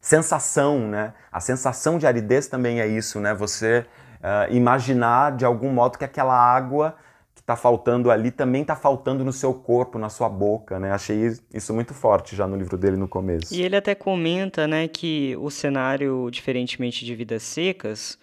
[0.00, 1.14] sensação, né?
[1.32, 3.32] A sensação de aridez também é isso, né?
[3.32, 3.86] Você
[4.20, 6.94] uh, imaginar de algum modo que aquela água
[7.34, 10.92] que está faltando ali também está faltando no seu corpo, na sua boca, né?
[10.92, 13.54] Achei isso muito forte já no livro dele no começo.
[13.54, 18.18] E ele até comenta, né, que o cenário, diferentemente de Vidas Secas,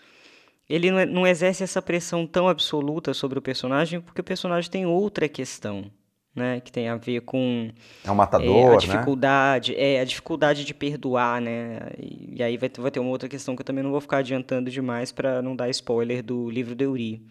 [0.69, 4.85] ele não, não exerce essa pressão tão absoluta sobre o personagem, porque o personagem tem
[4.85, 5.91] outra questão
[6.37, 6.61] né?
[6.61, 7.69] Que tem a ver com
[8.03, 9.93] é um matador, é, a dificuldade, né?
[9.95, 11.79] é a dificuldade de perdoar, né?
[11.99, 14.17] E, e, aí vai, vai ter uma outra questão que eu também não vou ficar
[14.17, 17.21] adiantando demais para não dar spoiler do livro de Uri.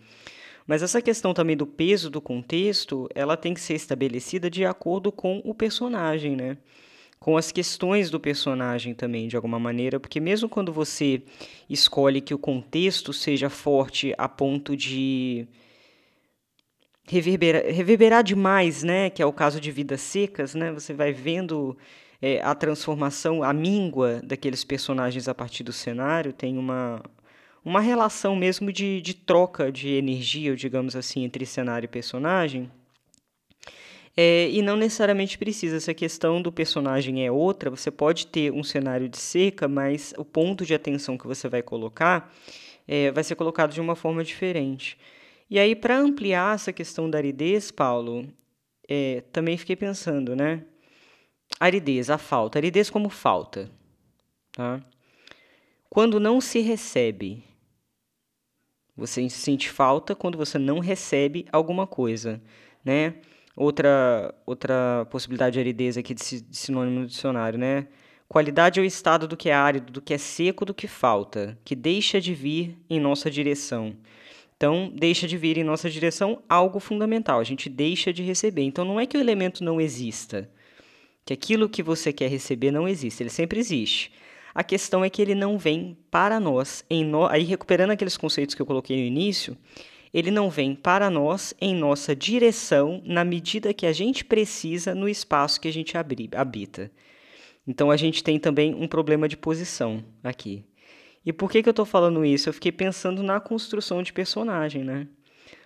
[0.66, 5.12] Mas essa questão também do peso do contexto, ela tem que ser estabelecida de acordo
[5.12, 6.56] com o personagem, né?
[7.20, 11.22] Com as questões do personagem também, de alguma maneira, porque mesmo quando você
[11.70, 15.46] escolhe que o contexto seja forte a ponto de
[17.06, 19.10] reverberar, reverberar demais, né?
[19.10, 20.72] Que é o caso de Vidas Secas, né?
[20.72, 21.76] Você vai vendo
[22.20, 27.02] é, a transformação, a míngua daqueles personagens a partir do cenário, tem uma,
[27.64, 32.70] uma relação mesmo de, de troca de energia, digamos assim, entre cenário e personagem.
[34.16, 38.50] É, e não necessariamente precisa, se a questão do personagem é outra, você pode ter
[38.50, 42.32] um cenário de seca, mas o ponto de atenção que você vai colocar
[42.88, 44.96] é, vai ser colocado de uma forma diferente.
[45.48, 48.26] E aí, para ampliar essa questão da aridez, Paulo,
[48.88, 50.64] é, também fiquei pensando, né?
[51.60, 52.58] Aridez, a falta.
[52.58, 53.70] Aridez como falta.
[54.52, 54.80] Tá?
[55.88, 57.44] Quando não se recebe
[58.96, 62.40] você sente falta quando você não recebe alguma coisa,
[62.82, 63.16] né?
[63.54, 67.88] Outra, outra possibilidade de aridez aqui de, de sinônimo no dicionário, né?
[68.28, 71.58] Qualidade é o estado do que é árido, do que é seco, do que falta,
[71.64, 73.94] que deixa de vir em nossa direção.
[74.56, 78.62] Então, deixa de vir em nossa direção algo fundamental, a gente deixa de receber.
[78.62, 80.50] Então, não é que o elemento não exista,
[81.24, 84.12] que aquilo que você quer receber não existe, ele sempre existe.
[84.54, 87.26] A questão é que ele não vem para nós, no...
[87.26, 89.54] aí recuperando aqueles conceitos que eu coloquei no início,
[90.14, 95.06] ele não vem para nós em nossa direção na medida que a gente precisa no
[95.06, 96.90] espaço que a gente habita.
[97.66, 100.64] Então a gente tem também um problema de posição aqui.
[101.26, 102.48] E por que, que eu estou falando isso?
[102.48, 105.08] Eu fiquei pensando na construção de personagem, né?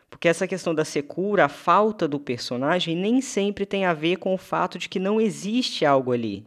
[0.09, 4.35] Porque essa questão da secura, a falta do personagem, nem sempre tem a ver com
[4.35, 6.45] o fato de que não existe algo ali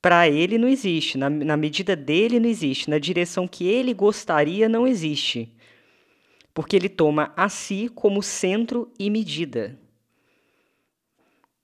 [0.00, 4.68] para ele não existe, na, na medida dele não existe, na direção que ele gostaria
[4.68, 5.54] não existe.
[6.54, 9.78] Porque ele toma a si como centro e medida.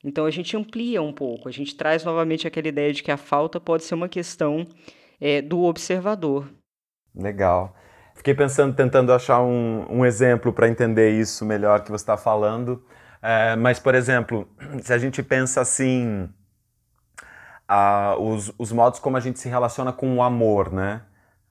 [0.05, 3.17] Então a gente amplia um pouco, a gente traz novamente aquela ideia de que a
[3.17, 4.67] falta pode ser uma questão
[5.21, 6.49] é, do observador.
[7.15, 7.75] Legal.
[8.15, 12.85] Fiquei pensando, tentando achar um, um exemplo para entender isso melhor que você está falando.
[13.23, 14.49] É, mas, por exemplo,
[14.83, 16.29] se a gente pensa assim,
[17.69, 21.03] a, os, os modos como a gente se relaciona com o amor, né?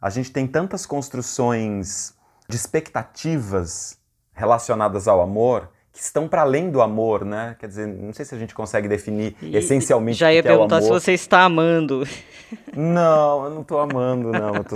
[0.01, 2.13] A gente tem tantas construções
[2.47, 3.99] de expectativas
[4.34, 7.56] relacionadas ao amor que estão para além do amor, né?
[7.58, 10.50] Quer dizer, não sei se a gente consegue definir e, essencialmente Já ia o que
[10.50, 10.88] perguntar é amor.
[10.88, 12.06] se você está amando.
[12.76, 14.62] Não, eu não estou amando, não.
[14.62, 14.76] Tô,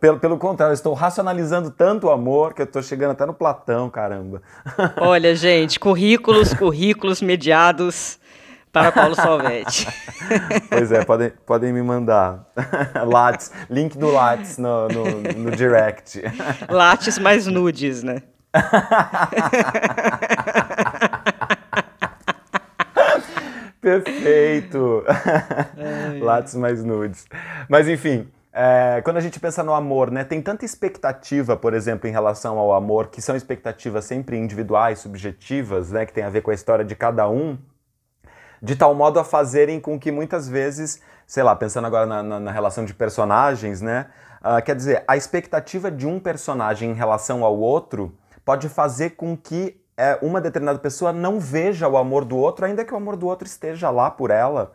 [0.00, 3.32] pelo, pelo contrário, eu estou racionalizando tanto o amor que eu estou chegando até no
[3.32, 4.42] Platão, caramba.
[5.00, 8.18] Olha, gente, currículos, currículos mediados
[8.72, 9.86] para Paulo Salvetti.
[10.68, 12.44] pois é, podem, podem me mandar.
[13.06, 16.20] Lattes, link do Lattes no, no, no direct.
[16.68, 18.20] Lattes mais nudes, né?
[23.80, 25.04] Perfeito!
[26.20, 27.26] Lattes mais nudes.
[27.68, 32.08] Mas enfim, é, quando a gente pensa no amor, né, tem tanta expectativa, por exemplo,
[32.08, 36.40] em relação ao amor, que são expectativas sempre individuais, subjetivas, né, que tem a ver
[36.40, 37.58] com a história de cada um,
[38.62, 42.40] de tal modo a fazerem com que muitas vezes, sei lá, pensando agora na, na,
[42.40, 44.06] na relação de personagens, né?
[44.40, 48.16] Uh, quer dizer, a expectativa de um personagem em relação ao outro
[48.46, 52.84] pode fazer com que é, uma determinada pessoa não veja o amor do outro, ainda
[52.84, 54.72] que o amor do outro esteja lá por ela,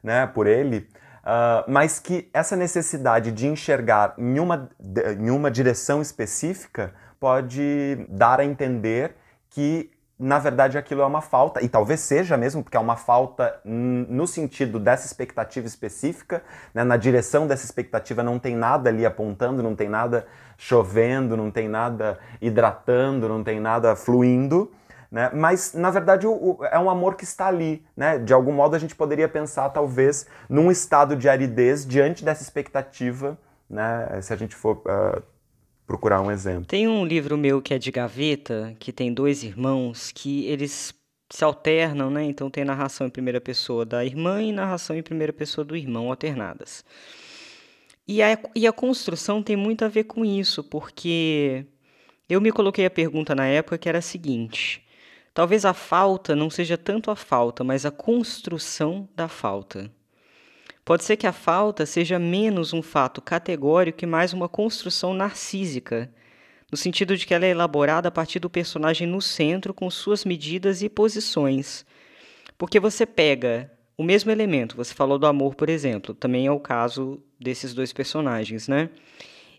[0.00, 0.88] né, por ele,
[1.24, 4.70] uh, mas que essa necessidade de enxergar em uma,
[5.18, 9.16] em uma direção específica pode dar a entender
[9.50, 13.60] que na verdade aquilo é uma falta, e talvez seja mesmo, porque é uma falta
[13.64, 16.42] no sentido dessa expectativa específica,
[16.74, 16.82] né?
[16.82, 20.26] na direção dessa expectativa não tem nada ali apontando, não tem nada
[20.56, 24.72] chovendo, não tem nada hidratando, não tem nada fluindo,
[25.10, 25.30] né?
[25.32, 27.86] mas na verdade o, o, é um amor que está ali.
[27.96, 28.18] Né?
[28.18, 33.38] De algum modo a gente poderia pensar, talvez, num estado de aridez diante dessa expectativa,
[33.70, 34.20] né?
[34.20, 34.82] se a gente for.
[34.84, 35.37] Uh,
[35.88, 36.66] procurar um exemplo.
[36.66, 40.94] Tem um livro meu que é de gaveta, que tem dois irmãos, que eles
[41.30, 42.24] se alternam, né?
[42.24, 46.10] Então tem narração em primeira pessoa da irmã e narração em primeira pessoa do irmão,
[46.10, 46.84] alternadas.
[48.06, 51.64] E a, e a construção tem muito a ver com isso, porque
[52.28, 54.86] eu me coloquei a pergunta na época que era a seguinte:
[55.32, 59.90] talvez a falta não seja tanto a falta, mas a construção da falta.
[60.88, 66.10] Pode ser que a falta seja menos um fato categórico e mais uma construção narcísica,
[66.72, 70.24] no sentido de que ela é elaborada a partir do personagem no centro com suas
[70.24, 71.84] medidas e posições.
[72.56, 76.58] Porque você pega o mesmo elemento, você falou do amor, por exemplo, também é o
[76.58, 78.88] caso desses dois personagens, né?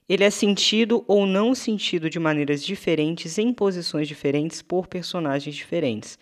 [0.10, 6.18] ele é sentido ou não sentido de maneiras diferentes, em posições diferentes, por personagens diferentes.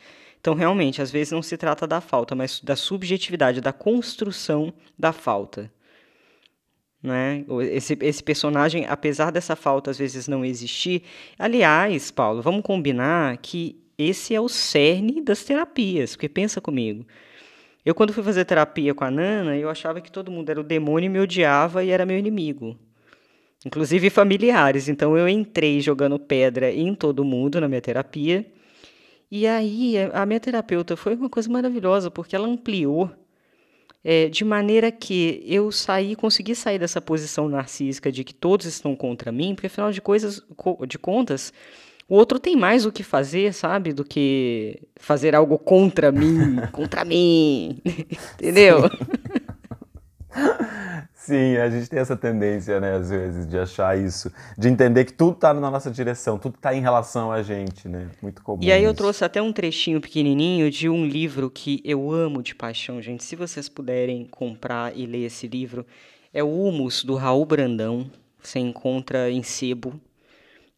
[0.48, 5.12] Então, realmente, às vezes não se trata da falta, mas da subjetividade, da construção da
[5.12, 5.70] falta.
[7.04, 7.44] Né?
[7.70, 11.04] Esse, esse personagem, apesar dessa falta às vezes não existir.
[11.38, 17.06] Aliás, Paulo, vamos combinar que esse é o cerne das terapias, porque pensa comigo.
[17.86, 20.64] Eu, quando fui fazer terapia com a Nana, eu achava que todo mundo era o
[20.64, 22.80] demônio e me odiava e era meu inimigo.
[23.66, 24.88] Inclusive familiares.
[24.88, 28.46] Então eu entrei jogando pedra em todo mundo na minha terapia.
[29.30, 33.12] E aí a minha terapeuta foi uma coisa maravilhosa, porque ela ampliou
[34.04, 38.96] é, de maneira que eu saí, consegui sair dessa posição narcísica de que todos estão
[38.96, 40.42] contra mim, porque afinal de, coisas,
[40.88, 41.52] de contas,
[42.08, 43.92] o outro tem mais o que fazer, sabe?
[43.92, 47.82] Do que fazer algo contra mim, contra mim.
[48.36, 48.90] Entendeu?
[51.28, 55.12] Sim, a gente tem essa tendência, né, às vezes, de achar isso, de entender que
[55.12, 58.10] tudo está na nossa direção, tudo está em relação a gente, né?
[58.22, 58.64] Muito comum.
[58.64, 58.98] E aí eu isso.
[58.98, 63.26] trouxe até um trechinho pequenininho de um livro que eu amo de paixão, gente.
[63.26, 65.86] Se vocês puderem comprar e ler esse livro,
[66.34, 68.10] é o Humus do Raul Brandão.
[68.42, 70.00] Você encontra em sebo.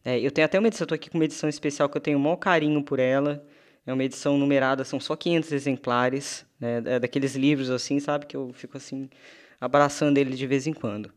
[0.04, 2.18] É, eu tenho até uma edição, estou aqui com uma edição especial que eu tenho
[2.18, 3.40] o maior carinho por ela.
[3.86, 6.82] É uma edição numerada, são só 500 exemplares, né?
[6.84, 8.26] É daqueles livros assim, sabe?
[8.26, 9.08] Que eu fico assim,
[9.60, 11.12] abraçando ele de vez em quando.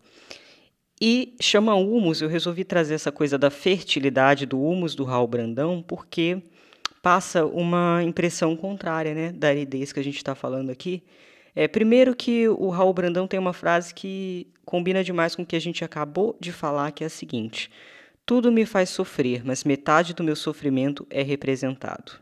[1.01, 5.81] E chama humus, eu resolvi trazer essa coisa da fertilidade do humus do Raul Brandão,
[5.81, 6.41] porque
[7.01, 9.31] passa uma impressão contrária, né?
[9.31, 11.03] Da aridez que a gente está falando aqui.
[11.55, 15.55] É, primeiro que o Raul Brandão tem uma frase que combina demais com o que
[15.55, 17.69] a gente acabou de falar, que é a seguinte:
[18.25, 22.13] tudo me faz sofrer, mas metade do meu sofrimento é representado.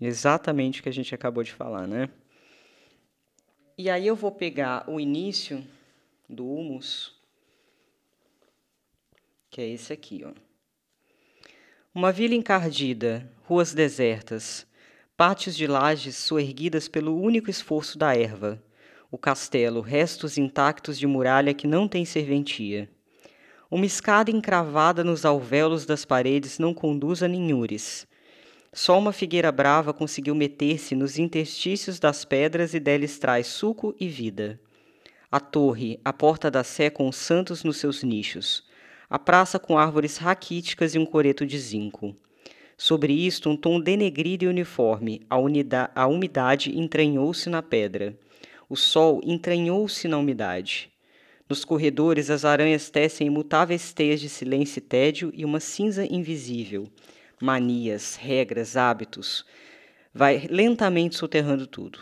[0.00, 2.08] Exatamente o que a gente acabou de falar, né?
[3.78, 5.62] E aí eu vou pegar o início
[6.26, 7.12] do humus,
[9.50, 10.32] que é esse aqui, ó.
[11.94, 14.66] Uma vila encardida, ruas desertas,
[15.14, 18.62] pátios de lajes soerguidas pelo único esforço da erva,
[19.10, 22.88] o castelo, restos intactos de muralha que não tem serventia.
[23.70, 28.06] Uma escada encravada nos alvéolos das paredes não conduz a ninhures.
[28.76, 34.06] Só uma figueira brava conseguiu meter-se nos interstícios das pedras e deles traz suco e
[34.06, 34.60] vida.
[35.32, 38.64] A torre, a porta da sé com os santos nos seus nichos.
[39.08, 42.14] A praça com árvores raquíticas e um coreto de zinco.
[42.76, 45.36] Sobre isto, um tom denegrido e uniforme, a,
[45.94, 48.14] a umidade entranhou-se na pedra.
[48.68, 50.92] O sol entranhou-se na umidade.
[51.48, 56.86] Nos corredores, as aranhas tecem imutáveis teias de silêncio e tédio e uma cinza invisível.
[57.40, 59.44] Manias, regras, hábitos.
[60.12, 61.98] Vai lentamente soterrando tudo.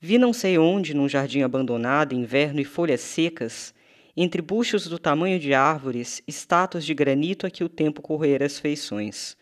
[0.00, 3.74] Vi não sei onde, num jardim abandonado, inverno e folhas secas,
[4.16, 8.58] entre buchos do tamanho de árvores, estátuas de granito a que o tempo correra as
[8.58, 9.36] feições.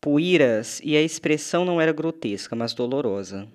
[0.00, 3.48] Poeiras, e a expressão não era grotesca, mas dolorosa.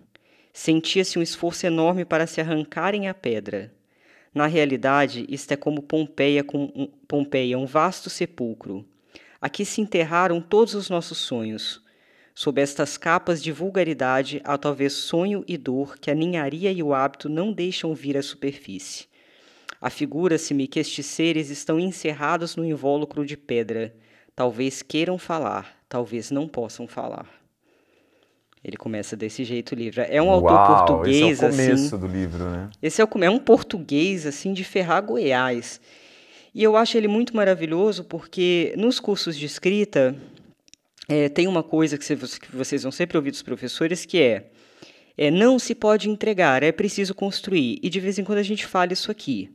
[0.51, 3.71] Sentia-se um esforço enorme para se arrancarem a pedra
[4.33, 8.83] na realidade, isto é como Pompeia, com um, Pompeia, um vasto sepulcro.
[9.43, 11.81] Aqui se enterraram todos os nossos sonhos.
[12.33, 16.93] Sob estas capas de vulgaridade, há talvez sonho e dor que a ninharia e o
[16.93, 19.05] hábito não deixam vir à superfície.
[19.81, 23.93] Afigura-se-me que estes seres estão encerrados no invólucro de pedra.
[24.33, 27.27] Talvez queiram falar, talvez não possam falar.
[28.63, 30.03] Ele começa desse jeito o livro.
[30.07, 31.97] É um Uau, autor português, esse é o começo assim.
[31.97, 32.69] do livro, né?
[32.81, 35.81] Esse é, o, é um português, assim, de ferrar Goiás.
[36.53, 40.15] E eu acho ele muito maravilhoso porque nos cursos de escrita
[41.09, 42.05] é, tem uma coisa que,
[42.53, 44.51] vocês vão sempre ouvir dos professores que é,
[45.17, 47.79] é não se pode entregar, é preciso construir.
[47.81, 49.49] E de vez em quando a gente fala isso aqui.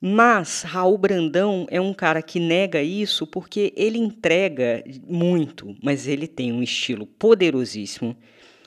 [0.00, 6.28] Mas Raul Brandão é um cara que nega isso porque ele entrega muito, mas ele
[6.28, 8.16] tem um estilo poderosíssimo.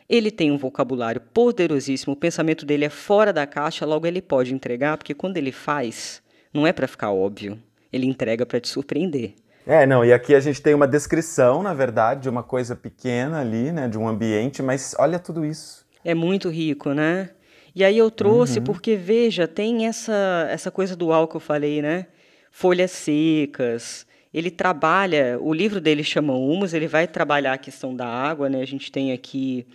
[0.10, 4.54] Ele tem um vocabulário poderosíssimo, o pensamento dele é fora da caixa, logo ele pode
[4.54, 6.22] entregar, porque quando ele faz,
[6.54, 7.58] não é para ficar óbvio,
[7.92, 9.34] ele entrega para te surpreender.
[9.66, 13.40] É, não, e aqui a gente tem uma descrição, na verdade, de uma coisa pequena
[13.40, 15.86] ali, né, de um ambiente, mas olha tudo isso.
[16.04, 17.30] É muito rico, né?
[17.76, 18.66] E aí eu trouxe uhum.
[18.66, 22.08] porque, veja, tem essa, essa coisa dual que eu falei, né?
[22.52, 24.06] Folhas secas.
[24.34, 28.62] Ele trabalha, o livro dele chama Humus, ele vai trabalhar a questão da água, né?
[28.62, 29.66] A gente tem aqui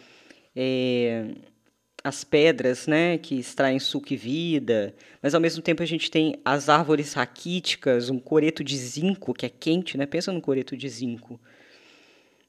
[0.55, 1.27] é,
[2.07, 3.19] as pedras, né?
[3.19, 4.95] Que extraem suco e vida.
[5.21, 9.45] Mas, ao mesmo tempo, a gente tem as árvores raquíticas, um coreto de zinco, que
[9.45, 10.07] é quente, né?
[10.07, 11.41] Pensa no coreto de zinco.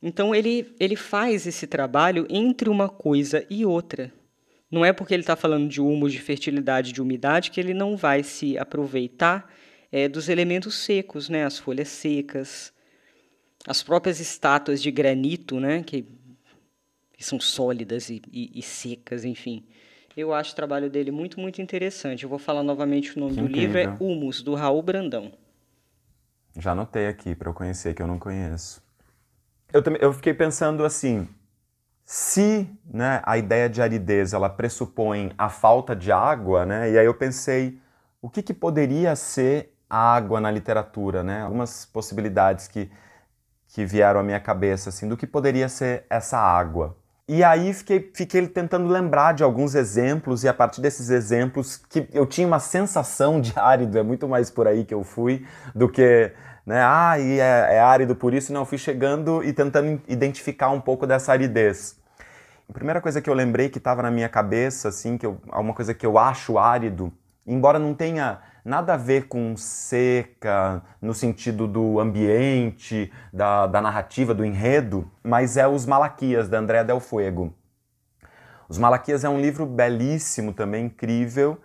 [0.02, 4.14] Então, ele, ele faz esse trabalho entre uma coisa e outra.
[4.70, 7.98] Não é porque ele está falando de humus, de fertilidade, de umidade, que ele não
[7.98, 9.52] vai se aproveitar
[9.92, 11.46] é, dos elementos secos, né?
[11.46, 12.72] As folhas secas,
[13.66, 15.82] as próprias estátuas de granito, né?
[15.82, 16.06] Que,
[17.18, 19.66] que são sólidas e, e, e, secas, enfim.
[20.16, 22.24] Eu acho o trabalho dele muito, muito interessante.
[22.24, 23.82] Eu vou falar novamente o nome que do incrível.
[23.82, 25.32] livro, é Humus, do Raul Brandão.
[26.56, 28.82] Já anotei aqui para eu conhecer, que eu não conheço.
[29.74, 31.28] Eu, também, eu fiquei pensando assim,
[32.06, 37.06] se né, a ideia de aridez ela pressupõe a falta de água, né, e aí
[37.06, 37.80] eu pensei,
[38.22, 41.42] o que, que poderia ser água na literatura, né?
[41.42, 42.92] Algumas possibilidades que,
[43.70, 46.98] que vieram à minha cabeça, assim, do que poderia ser essa água.
[47.30, 52.08] E aí fiquei, fiquei tentando lembrar de alguns exemplos, e a partir desses exemplos, que
[52.14, 55.90] eu tinha uma sensação de árido, é muito mais por aí que eu fui, do
[55.90, 56.32] que,
[56.66, 60.70] né, ah, e é, é árido por isso, não, eu fui chegando e tentando identificar
[60.70, 62.00] um pouco dessa aridez.
[62.70, 65.74] A primeira coisa que eu lembrei que estava na minha cabeça, assim, que eu, uma
[65.74, 67.12] coisa que eu acho árido,
[67.46, 74.34] embora não tenha nada a ver com seca, no sentido do ambiente, da, da narrativa,
[74.34, 77.54] do enredo, mas é Os Malaquias, da Andrea Del Fuego.
[78.68, 81.58] Os Malaquias é um livro belíssimo também, incrível,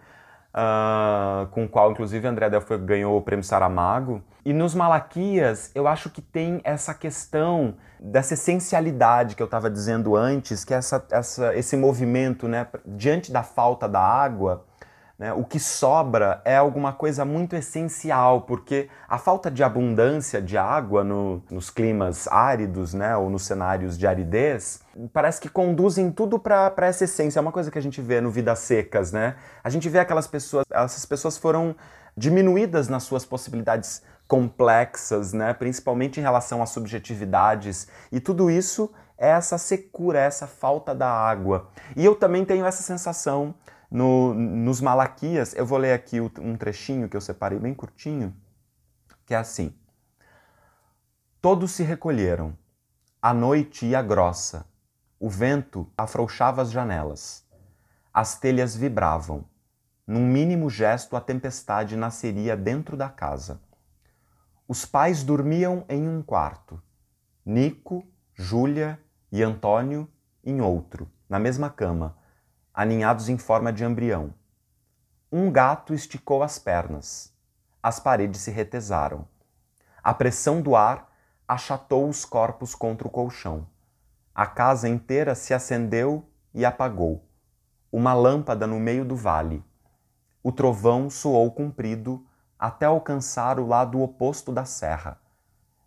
[0.54, 4.22] uh, com o qual, inclusive, André Del Fuego ganhou o prêmio Saramago.
[4.44, 10.14] E nos Malaquias, eu acho que tem essa questão dessa essencialidade que eu estava dizendo
[10.14, 14.64] antes, que é essa, essa, esse movimento, né, diante da falta da água,
[15.22, 15.32] né?
[15.32, 21.04] O que sobra é alguma coisa muito essencial, porque a falta de abundância de água
[21.04, 23.16] no, nos climas áridos né?
[23.16, 24.80] ou nos cenários de aridez
[25.12, 27.38] parece que conduzem tudo para essa essência.
[27.38, 29.12] É uma coisa que a gente vê no Vidas Secas.
[29.12, 29.36] Né?
[29.62, 31.76] A gente vê aquelas pessoas, essas pessoas foram
[32.16, 35.54] diminuídas nas suas possibilidades complexas, né?
[35.54, 41.08] principalmente em relação às subjetividades, e tudo isso é essa secura, é essa falta da
[41.08, 41.68] água.
[41.94, 43.54] E eu também tenho essa sensação
[43.92, 48.34] no, nos Malaquias, eu vou ler aqui um trechinho que eu separei bem curtinho,
[49.26, 49.74] que é assim:
[51.42, 52.56] Todos se recolheram,
[53.20, 54.64] a noite ia grossa,
[55.20, 57.46] o vento afrouxava as janelas,
[58.14, 59.44] as telhas vibravam.
[60.06, 63.60] Num mínimo gesto, a tempestade nasceria dentro da casa.
[64.66, 66.82] Os pais dormiam em um quarto,
[67.44, 68.98] Nico, Júlia
[69.30, 70.08] e Antônio
[70.42, 72.16] em outro, na mesma cama
[72.74, 74.32] aninhados em forma de embrião.
[75.30, 77.32] Um gato esticou as pernas.
[77.82, 79.26] As paredes se retesaram.
[80.02, 81.10] A pressão do ar
[81.46, 83.66] achatou os corpos contra o colchão.
[84.34, 87.24] A casa inteira se acendeu e apagou.
[87.90, 89.62] Uma lâmpada no meio do vale.
[90.42, 92.26] O trovão soou comprido
[92.58, 95.20] até alcançar o lado oposto da serra.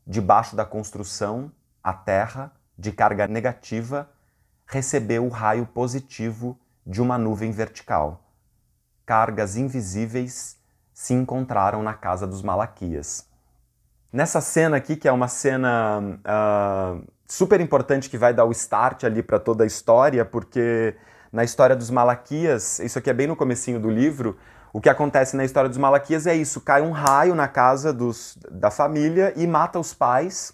[0.05, 1.51] Debaixo da construção,
[1.83, 4.09] a terra, de carga negativa,
[4.65, 8.21] recebeu o raio positivo de uma nuvem vertical.
[9.05, 10.57] Cargas invisíveis
[10.93, 13.27] se encontraram na casa dos Malaquias.
[14.11, 19.03] Nessa cena aqui, que é uma cena uh, super importante que vai dar o start
[19.03, 20.95] ali para toda a história, porque
[21.33, 24.37] na história dos Malaquias, isso aqui é bem no comecinho do livro,
[24.71, 28.37] o que acontece na história dos Malaquias é isso, cai um raio na casa dos,
[28.49, 30.53] da família e mata os pais,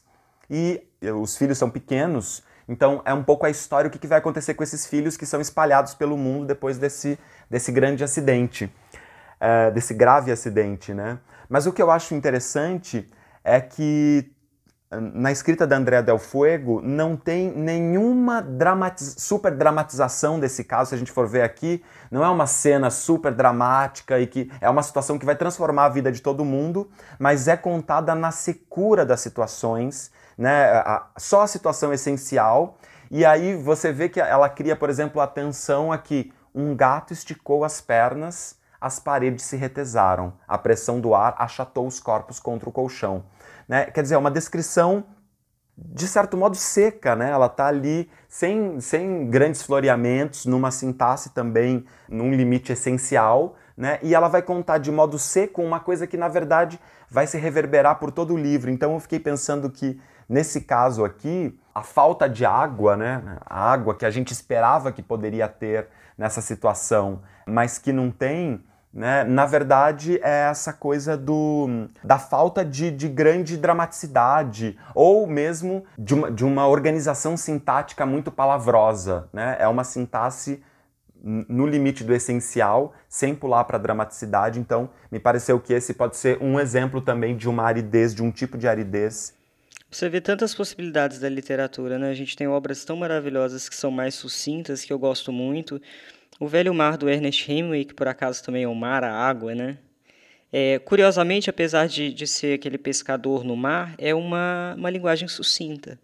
[0.49, 0.83] e
[1.19, 4.63] os filhos são pequenos, então é um pouco a história, o que, vai acontecer com
[4.63, 7.19] esses filhos que são espalhados pelo mundo depois desse,
[7.49, 8.73] desse grande acidente,
[9.41, 11.19] é, desse grave acidente, né?
[11.49, 13.11] Mas o que eu acho interessante
[13.43, 14.31] é que
[14.89, 20.95] na escrita da Andrea Del Fuego não tem nenhuma dramatiz super dramatização desse caso, se
[20.95, 24.83] a gente for ver aqui, não é uma cena super dramática e que é uma
[24.83, 29.19] situação que vai transformar a vida de todo mundo, mas é contada na secura das
[29.19, 30.09] situações
[30.41, 32.75] né, a, só a situação essencial,
[33.11, 36.33] e aí você vê que ela cria, por exemplo, a tensão aqui.
[36.53, 41.99] Um gato esticou as pernas, as paredes se retesaram, a pressão do ar achatou os
[41.99, 43.23] corpos contra o colchão.
[43.67, 43.85] Né?
[43.85, 45.05] Quer dizer, é uma descrição
[45.77, 47.29] de certo modo seca, né?
[47.31, 53.97] Ela está ali sem, sem grandes floreamentos, numa sintaxe também, num limite essencial, né?
[54.03, 56.79] E ela vai contar de modo seco uma coisa que na verdade
[57.09, 58.69] vai se reverberar por todo o livro.
[58.69, 59.99] Então eu fiquei pensando que
[60.31, 65.01] Nesse caso aqui, a falta de água, né, a água que a gente esperava que
[65.01, 68.63] poderia ter nessa situação, mas que não tem,
[68.93, 75.83] né, na verdade é essa coisa do, da falta de, de grande dramaticidade ou mesmo
[75.97, 79.27] de uma, de uma organização sintática muito palavrosa.
[79.33, 79.57] Né?
[79.59, 80.63] É uma sintaxe
[81.21, 84.61] no limite do essencial, sem pular para a dramaticidade.
[84.61, 88.31] Então, me pareceu que esse pode ser um exemplo também de uma aridez, de um
[88.31, 89.40] tipo de aridez
[89.91, 92.09] você vê tantas possibilidades da literatura, né?
[92.09, 95.81] A gente tem obras tão maravilhosas que são mais sucintas, que eu gosto muito.
[96.39, 99.53] O Velho Mar, do Ernest Hemingway, que por acaso também é o mar, a água,
[99.53, 99.77] né?
[100.51, 105.99] É, curiosamente, apesar de, de ser aquele pescador no mar, é uma, uma linguagem sucinta.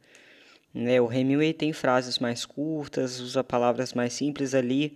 [0.74, 1.02] Né?
[1.02, 4.96] O Hemingway tem frases mais curtas, usa palavras mais simples ali,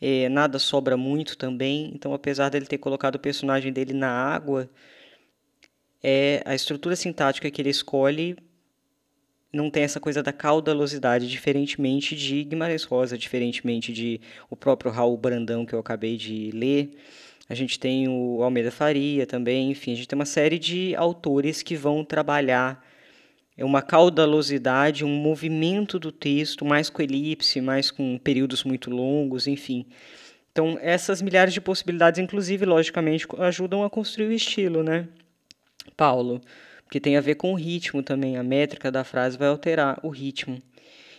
[0.00, 1.90] é, nada sobra muito também.
[1.94, 4.68] Então, apesar dele ter colocado o personagem dele na água,
[6.02, 8.36] é a estrutura sintática que ele escolhe
[9.52, 14.20] não tem essa coisa da caudalosidade, diferentemente de Guimarães Rosa, diferentemente de
[14.50, 16.96] o próprio Raul Brandão que eu acabei de ler.
[17.48, 21.62] A gente tem o Almeida Faria também, enfim, a gente tem uma série de autores
[21.62, 22.84] que vão trabalhar
[23.58, 29.86] uma caudalosidade, um movimento do texto, mais com elipse, mais com períodos muito longos, enfim.
[30.52, 35.08] Então, essas milhares de possibilidades, inclusive, logicamente, ajudam a construir o estilo, né,
[35.96, 36.40] Paulo?
[36.84, 40.08] Porque tem a ver com o ritmo também, a métrica da frase vai alterar o
[40.08, 40.58] ritmo.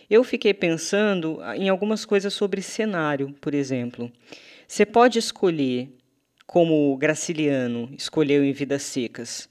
[0.08, 4.10] Eu fiquei pensando em algumas coisas sobre cenário, por exemplo.
[4.66, 5.90] Você pode escolher
[6.48, 9.50] como Graciliano escolheu em Vidas Secas,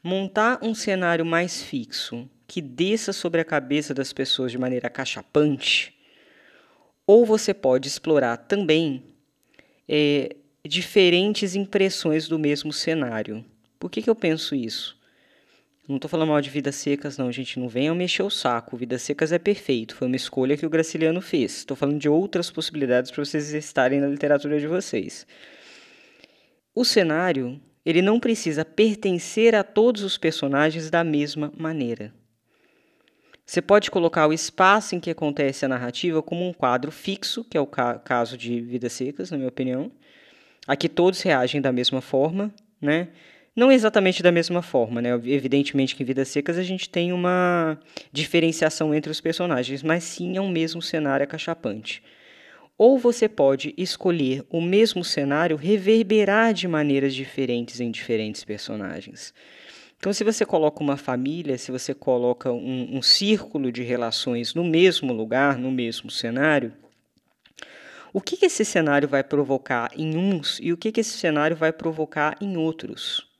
[0.00, 5.92] montar um cenário mais fixo, que desça sobre a cabeça das pessoas de maneira cachapante,
[7.04, 9.02] ou você pode explorar também
[9.88, 13.44] é, diferentes impressões do mesmo cenário.
[13.82, 14.96] Por que, que eu penso isso?
[15.88, 17.58] Não estou falando mal de Vidas Secas, não, gente.
[17.58, 18.76] Não venham mexer o saco.
[18.76, 19.96] Vidas Secas é perfeito.
[19.96, 21.56] Foi uma escolha que o Graciliano fez.
[21.56, 25.26] Estou falando de outras possibilidades para vocês estarem na literatura de vocês.
[26.72, 32.14] O cenário, ele não precisa pertencer a todos os personagens da mesma maneira.
[33.44, 37.58] Você pode colocar o espaço em que acontece a narrativa como um quadro fixo, que
[37.58, 39.90] é o ca caso de Vidas Secas, na minha opinião.
[40.68, 43.08] Aqui todos reagem da mesma forma, né?
[43.54, 45.10] Não exatamente da mesma forma, né?
[45.24, 47.78] Evidentemente que em Vidas Secas a gente tem uma
[48.10, 52.02] diferenciação entre os personagens, mas sim é um mesmo cenário acachapante
[52.84, 59.32] ou você pode escolher o mesmo cenário reverberar de maneiras diferentes em diferentes personagens.
[59.96, 64.64] Então, se você coloca uma família, se você coloca um, um círculo de relações no
[64.64, 66.72] mesmo lugar, no mesmo cenário,
[68.12, 71.56] o que, que esse cenário vai provocar em uns e o que, que esse cenário
[71.56, 73.31] vai provocar em outros?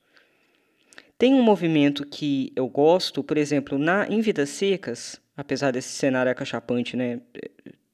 [1.22, 6.32] Tem um movimento que eu gosto, por exemplo, na em Vidas Secas, apesar desse cenário
[6.32, 7.20] acachapante, né,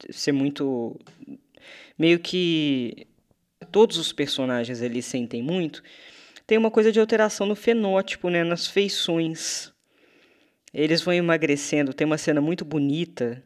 [0.09, 0.99] ser muito
[1.95, 3.05] meio que
[3.71, 5.83] todos os personagens ali sentem muito,
[6.47, 9.71] tem uma coisa de alteração no fenótipo, né, nas feições.
[10.73, 11.93] Eles vão emagrecendo.
[11.93, 13.43] Tem uma cena muito bonita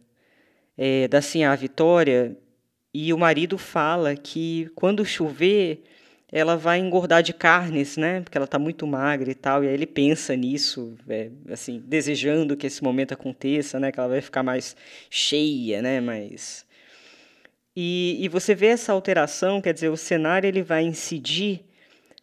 [0.78, 2.38] é, da Sinhá Vitória
[2.94, 5.84] e o marido fala que quando chover
[6.34, 8.22] ela vai engordar de carnes, né?
[8.22, 9.64] Porque ela está muito magra e tal.
[9.64, 13.92] E aí ele pensa nisso, é, assim, desejando que esse momento aconteça, né?
[13.92, 14.76] Que ela vai ficar mais
[15.10, 16.02] cheia, né?
[16.02, 16.66] Mais
[17.76, 21.62] e, e você vê essa alteração, quer dizer, o cenário ele vai incidir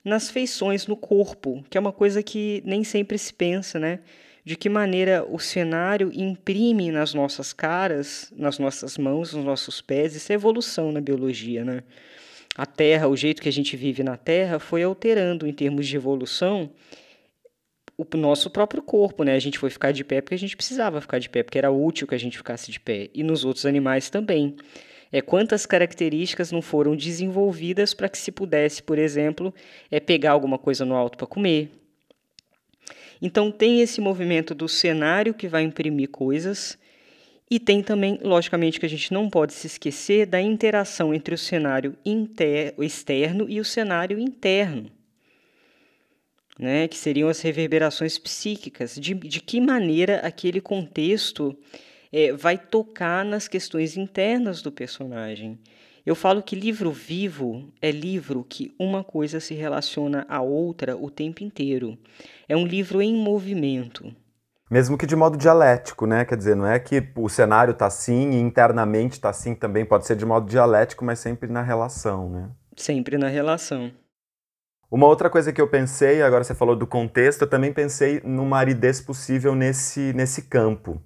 [0.05, 4.01] nas feições, no corpo, que é uma coisa que nem sempre se pensa, né?
[4.45, 10.15] De que maneira o cenário imprime nas nossas caras, nas nossas mãos, nos nossos pés,
[10.15, 11.83] isso é evolução na biologia, né?
[12.57, 15.97] A Terra, o jeito que a gente vive na Terra, foi alterando em termos de
[15.97, 16.71] evolução
[17.97, 19.35] o nosso próprio corpo, né?
[19.35, 21.71] A gente foi ficar de pé porque a gente precisava ficar de pé, porque era
[21.71, 23.11] útil que a gente ficasse de pé.
[23.15, 24.57] E nos outros animais também
[25.13, 29.53] é, quantas características não foram desenvolvidas para que se pudesse, por exemplo,
[29.91, 31.71] é, pegar alguma coisa no alto para comer.
[33.21, 36.79] Então tem esse movimento do cenário que vai imprimir coisas
[37.51, 41.39] e tem também, logicamente, que a gente não pode se esquecer da interação entre o
[41.39, 41.97] cenário
[42.79, 44.89] externo e o cenário interno.
[46.57, 51.57] Né, que seriam as reverberações psíquicas, de, de que maneira aquele contexto
[52.13, 55.59] é, vai tocar nas questões internas do personagem.
[56.05, 61.11] Eu falo que livro vivo é livro que uma coisa se relaciona à outra o
[61.11, 61.99] tempo inteiro.
[62.47, 64.15] É um livro em movimento.
[64.71, 66.25] Mesmo que de modo dialético, né?
[66.25, 69.85] Quer dizer, não é que o cenário está assim e internamente está assim também.
[69.85, 72.51] Pode ser de modo dialético, mas sempre na relação, né?
[72.77, 73.91] Sempre na relação.
[74.89, 78.59] Uma outra coisa que eu pensei, agora você falou do contexto, eu também pensei numa
[78.59, 81.03] aridez possível nesse, nesse campo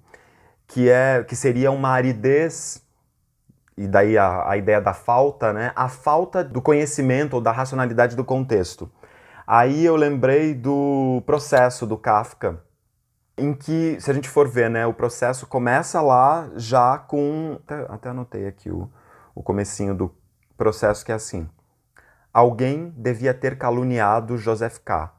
[0.67, 2.83] que é que seria uma aridez
[3.77, 5.71] e daí a, a ideia da falta, né?
[5.75, 8.89] A falta do conhecimento ou da racionalidade do contexto.
[9.45, 12.63] Aí eu lembrei do processo do Kafka,
[13.37, 17.59] em que, se a gente for ver, né, o processo começa lá já com...
[17.63, 18.89] Até, até anotei aqui o,
[19.33, 20.15] o comecinho do
[20.57, 21.49] processo que é assim.
[22.33, 25.13] Alguém devia ter caluniado Joseph K.,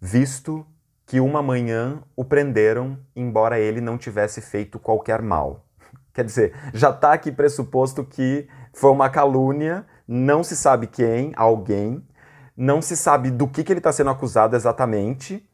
[0.00, 0.66] visto
[1.06, 5.64] que uma manhã o prenderam, embora ele não tivesse feito qualquer mal.
[6.12, 12.06] Quer dizer, já está aqui pressuposto que foi uma calúnia, não se sabe quem, alguém,
[12.54, 15.47] não se sabe do que, que ele está sendo acusado exatamente.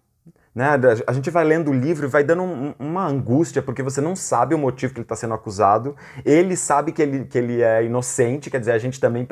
[0.55, 0.69] Né?
[1.07, 4.15] A gente vai lendo o livro e vai dando um, uma angústia, porque você não
[4.15, 5.97] sabe o motivo que ele está sendo acusado.
[6.25, 9.27] Ele sabe que ele, que ele é inocente, quer dizer, a gente também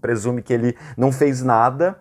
[0.00, 1.98] presume que ele não fez nada.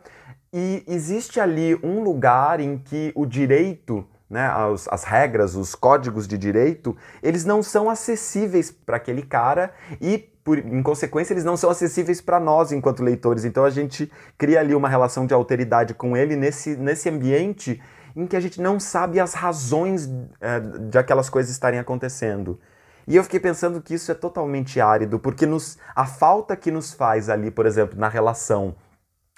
[0.53, 6.26] E existe ali um lugar em que o direito, né, as, as regras, os códigos
[6.26, 11.55] de direito, eles não são acessíveis para aquele cara e por, em consequência, eles não
[11.55, 13.45] são acessíveis para nós enquanto leitores.
[13.45, 17.82] Então a gente cria ali uma relação de alteridade com ele nesse, nesse ambiente
[18.16, 20.09] em que a gente não sabe as razões
[20.39, 22.59] é, de aquelas coisas estarem acontecendo.
[23.07, 26.93] E eu fiquei pensando que isso é totalmente árido, porque nos, a falta que nos
[26.93, 28.76] faz ali, por exemplo, na relação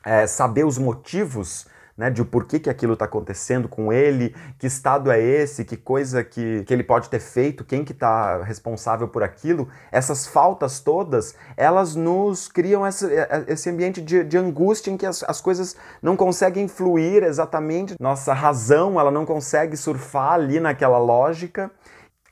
[0.03, 1.65] é, saber os motivos
[1.97, 5.77] né, de o porquê que aquilo está acontecendo com ele, que estado é esse, que
[5.77, 10.79] coisa que, que ele pode ter feito, quem que está responsável por aquilo, essas faltas
[10.79, 15.23] todas, elas nos criam essa, é, é, esse ambiente de, de angústia em que as,
[15.23, 21.71] as coisas não conseguem fluir exatamente, nossa razão ela não consegue surfar ali naquela lógica,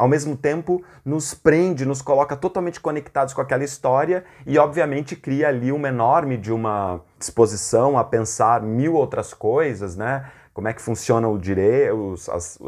[0.02, 5.48] ao mesmo tempo nos prende, nos coloca totalmente conectados com aquela história e, obviamente, cria
[5.48, 10.26] ali uma enorme de uma disposição a pensar mil outras coisas, né?
[10.56, 12.16] Como é que funciona o direito,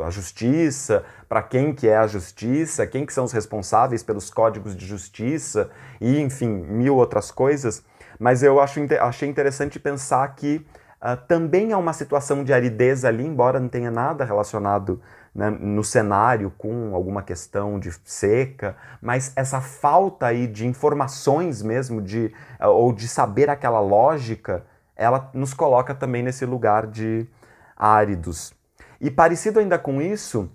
[0.05, 4.75] a, justiça, para quem que é a justiça, quem que são os responsáveis pelos códigos
[4.75, 7.83] de justiça e, enfim, mil outras coisas.
[8.19, 10.63] Mas eu acho, achei interessante pensar que
[11.01, 15.01] uh, também há uma situação de aridez ali, embora não tenha nada relacionado
[15.33, 22.01] né, no cenário com alguma questão de seca, mas essa falta aí de informações mesmo,
[22.01, 24.63] de, eh, ou de saber aquela lógica,
[24.95, 27.27] ela nos coloca também nesse lugar de
[27.75, 28.53] áridos.
[29.01, 30.49] E parecido ainda com isso,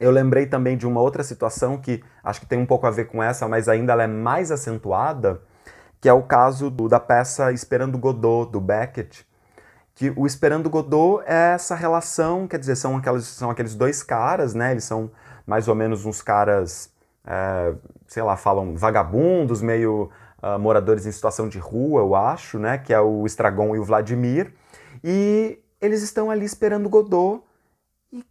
[0.00, 3.06] eu lembrei também de uma outra situação que acho que tem um pouco a ver
[3.06, 5.40] com essa, mas ainda ela é mais acentuada,
[6.00, 9.26] que é o caso do, da peça Esperando Godot, do Beckett,
[10.00, 14.54] que o Esperando Godot é essa relação, quer dizer, são, aquelas, são aqueles dois caras,
[14.54, 14.70] né?
[14.70, 15.10] Eles são
[15.46, 16.90] mais ou menos uns caras,
[17.22, 17.74] é,
[18.06, 20.10] sei lá, falam vagabundos, meio
[20.42, 22.78] uh, moradores em situação de rua, eu acho, né?
[22.78, 24.54] Que é o Estragon e o Vladimir.
[25.04, 27.44] E eles estão ali esperando Godot
[28.10, 28.24] e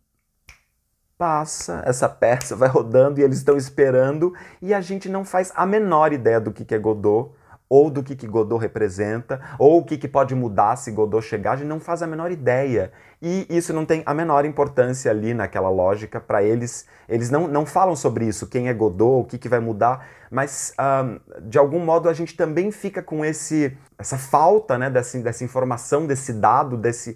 [1.19, 5.67] passa essa peça, vai rodando e eles estão esperando e a gente não faz a
[5.67, 7.29] menor ideia do que, que é Godot
[7.69, 11.51] ou do que, que Godot representa, ou o que, que pode mudar se Godot chegar,
[11.51, 12.91] a gente não faz a menor ideia.
[13.21, 16.87] E isso não tem a menor importância ali naquela lógica para eles.
[17.07, 20.73] Eles não, não falam sobre isso, quem é Godot, o que, que vai mudar, mas
[20.79, 25.43] um, de algum modo a gente também fica com esse, essa falta né, dessa, dessa
[25.43, 27.15] informação, desse dado, desse,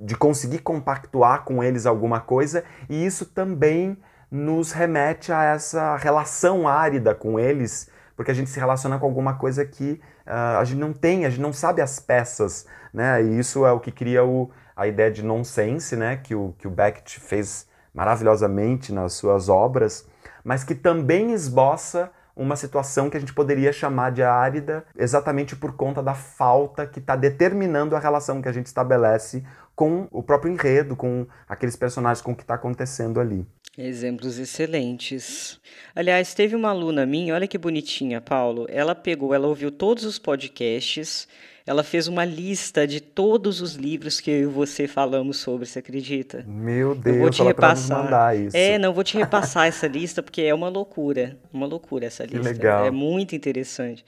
[0.00, 3.98] de conseguir compactuar com eles alguma coisa, e isso também
[4.30, 9.34] nos remete a essa relação árida com eles porque a gente se relaciona com alguma
[9.34, 13.22] coisa que uh, a gente não tem, a gente não sabe as peças, né?
[13.22, 16.16] E isso é o que cria o, a ideia de nonsense, né?
[16.16, 20.06] Que o, que o Beckett fez maravilhosamente nas suas obras,
[20.44, 25.76] mas que também esboça uma situação que a gente poderia chamar de árida, exatamente por
[25.76, 29.44] conta da falta que está determinando a relação que a gente estabelece
[29.74, 33.46] com o próprio enredo, com aqueles personagens, com o que está acontecendo ali.
[33.76, 35.58] Exemplos excelentes.
[35.94, 38.66] Aliás, teve uma aluna minha, olha que bonitinha, Paulo.
[38.68, 41.26] Ela pegou, ela ouviu todos os podcasts,
[41.66, 45.80] ela fez uma lista de todos os livros que eu e você falamos sobre, você
[45.80, 46.44] acredita?
[46.46, 48.04] Meu Deus, eu vou te repassar.
[48.04, 48.56] mandar isso.
[48.56, 52.38] É, não vou te repassar essa lista porque é uma loucura, uma loucura essa lista.
[52.38, 52.86] Que legal.
[52.86, 54.04] É muito interessante.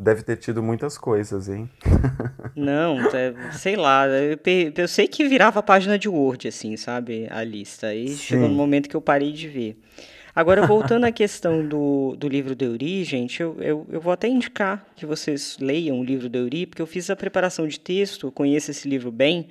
[0.00, 1.68] Deve ter tido muitas coisas, hein?
[2.56, 4.06] Não, é, sei lá.
[4.06, 4.38] Eu,
[4.74, 7.26] eu, sei que virava página de Word, assim, sabe?
[7.30, 7.88] A lista.
[7.88, 8.16] Aí Sim.
[8.16, 9.78] chegou no momento que eu parei de ver.
[10.34, 14.26] Agora, voltando à questão do, do livro de Euri, gente, eu, eu, eu vou até
[14.26, 18.32] indicar que vocês leiam o livro de Euri, porque eu fiz a preparação de texto,
[18.32, 19.48] conheço esse livro bem.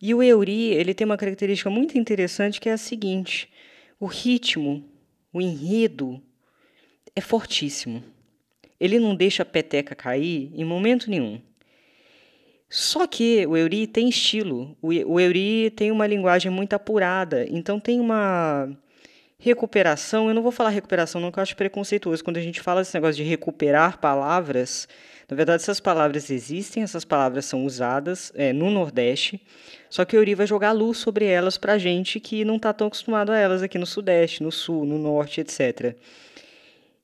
[0.00, 3.50] E o Euri, ele tem uma característica muito interessante que é a seguinte:
[3.98, 4.84] o ritmo,
[5.32, 6.22] o enredo
[7.16, 8.04] é fortíssimo.
[8.80, 11.40] Ele não deixa a peteca cair em momento nenhum.
[12.70, 14.76] Só que o Euri tem estilo.
[14.82, 17.46] O, Euri tem uma linguagem muito apurada.
[17.48, 18.68] Então tem uma
[19.38, 20.28] recuperação.
[20.28, 22.22] Eu não vou falar recuperação, não, que eu acho preconceituoso.
[22.22, 24.86] Quando a gente fala desse negócio de recuperar palavras,
[25.28, 29.40] na verdade, essas palavras existem, essas palavras são usadas é, no Nordeste.
[29.88, 32.88] Só que o Euri vai jogar luz sobre elas para gente que não está tão
[32.88, 35.94] acostumado a elas aqui no Sudeste, no Sul, no Norte, etc.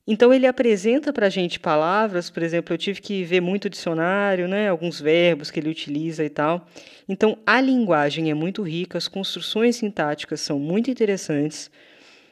[0.07, 4.47] Então ele apresenta para a gente palavras, por exemplo, eu tive que ver muito dicionário,
[4.47, 6.67] né, alguns verbos que ele utiliza e tal.
[7.09, 11.71] Então a linguagem é muito rica, as construções sintáticas são muito interessantes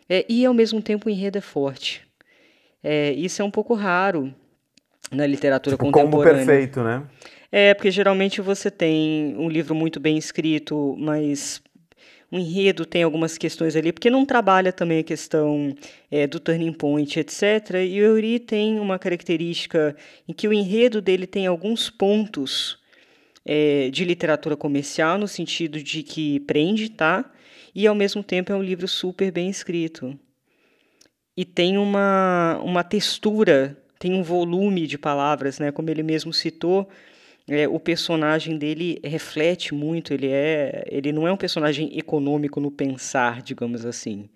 [0.07, 2.05] é, e ao mesmo tempo o enredo é forte.
[2.83, 4.33] É, isso é um pouco raro
[5.11, 6.39] na literatura tipo, contemporânea.
[6.39, 7.03] Combo perfeito, né?
[7.51, 11.61] É, porque geralmente você tem um livro muito bem escrito, mas
[12.33, 15.75] o enredo tem algumas questões ali, porque não trabalha também a questão
[16.09, 17.43] é, do turning point, etc.
[17.87, 19.95] E o Eury tem uma característica
[20.27, 22.79] em que o enredo dele tem alguns pontos
[23.45, 27.31] é, de literatura comercial, no sentido de que prende, tá?
[27.75, 30.17] E ao mesmo tempo é um livro super bem escrito.
[31.37, 35.71] E tem uma, uma textura, tem um volume de palavras, né?
[35.71, 36.89] Como ele mesmo citou,
[37.47, 42.71] é, o personagem dele reflete muito, ele é, ele não é um personagem econômico no
[42.71, 44.29] pensar, digamos assim.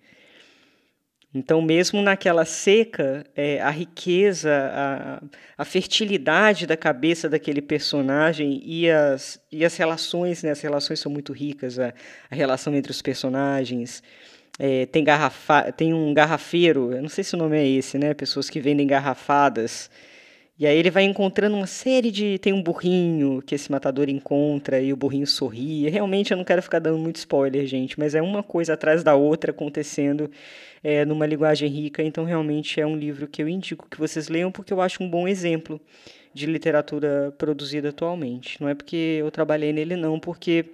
[1.34, 5.22] Então, mesmo naquela seca, é, a riqueza, a,
[5.58, 11.12] a fertilidade da cabeça daquele personagem e as, e as relações, né, as relações são
[11.12, 11.92] muito ricas, a,
[12.30, 14.02] a relação entre os personagens.
[14.58, 18.12] É, tem, garrafa, tem um garrafeiro, eu não sei se o nome é esse, né?
[18.12, 19.88] Pessoas que vendem garrafadas
[20.58, 22.36] e aí ele vai encontrando uma série de.
[22.38, 25.88] Tem um burrinho que esse matador encontra e o burrinho sorri.
[25.88, 29.14] Realmente eu não quero ficar dando muito spoiler, gente, mas é uma coisa atrás da
[29.14, 30.28] outra acontecendo
[30.82, 32.02] é, numa linguagem rica.
[32.02, 35.08] Então realmente é um livro que eu indico que vocês leiam porque eu acho um
[35.08, 35.80] bom exemplo
[36.34, 38.60] de literatura produzida atualmente.
[38.60, 40.64] Não é porque eu trabalhei nele, não, porque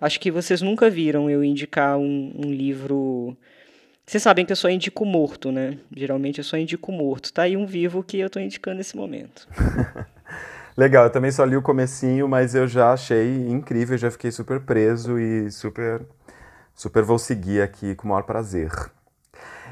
[0.00, 3.36] acho que vocês nunca viram eu indicar um, um livro
[4.06, 5.78] vocês sabem que eu só indico morto, né?
[5.96, 7.32] Geralmente eu só indico morto.
[7.32, 9.48] Tá aí um vivo que eu tô indicando nesse momento.
[10.76, 14.60] Legal, eu também só li o comecinho, mas eu já achei incrível, já fiquei super
[14.60, 16.02] preso e super,
[16.74, 18.70] super vou seguir aqui com o maior prazer.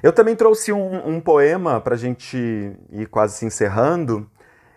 [0.03, 2.37] Eu também trouxe um, um poema para a gente
[2.91, 4.31] ir quase se encerrando.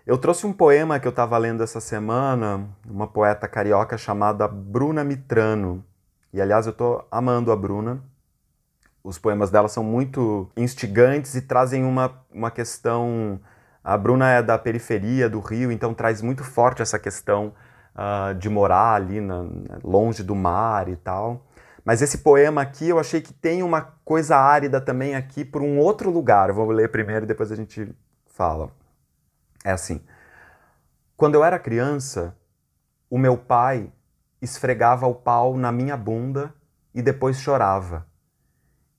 [0.05, 5.03] Eu trouxe um poema que eu estava lendo essa semana, uma poeta carioca chamada Bruna
[5.03, 5.83] Mitrano.
[6.33, 8.01] E aliás, eu estou amando a Bruna.
[9.03, 13.39] Os poemas dela são muito instigantes e trazem uma, uma questão.
[13.83, 17.53] A Bruna é da periferia do Rio, então traz muito forte essa questão
[17.93, 19.45] uh, de morar ali na,
[19.83, 21.45] longe do mar e tal.
[21.83, 25.79] Mas esse poema aqui eu achei que tem uma coisa árida também aqui por um
[25.79, 26.53] outro lugar.
[26.53, 27.93] Vou ler primeiro e depois a gente
[28.25, 28.71] fala.
[29.65, 30.01] É assim.
[31.17, 32.35] Quando eu era criança,
[33.09, 33.91] o meu pai
[34.41, 36.53] esfregava o pau na minha bunda
[36.95, 38.05] e depois chorava.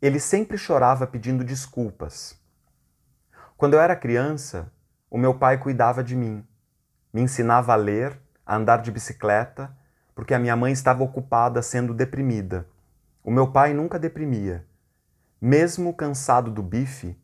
[0.04, 2.38] Ele sempre chorava pedindo desculpas.
[3.56, 4.70] Quando eu era criança,
[5.10, 6.46] o meu pai cuidava de mim,
[7.10, 9.74] me ensinava a ler, a andar de bicicleta,
[10.14, 12.68] porque a minha mãe estava ocupada sendo deprimida.
[13.24, 14.66] O meu pai nunca deprimia.
[15.40, 17.18] Mesmo cansado do bife,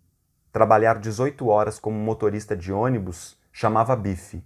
[0.51, 4.43] trabalhar 18 horas como motorista de ônibus chamava bife.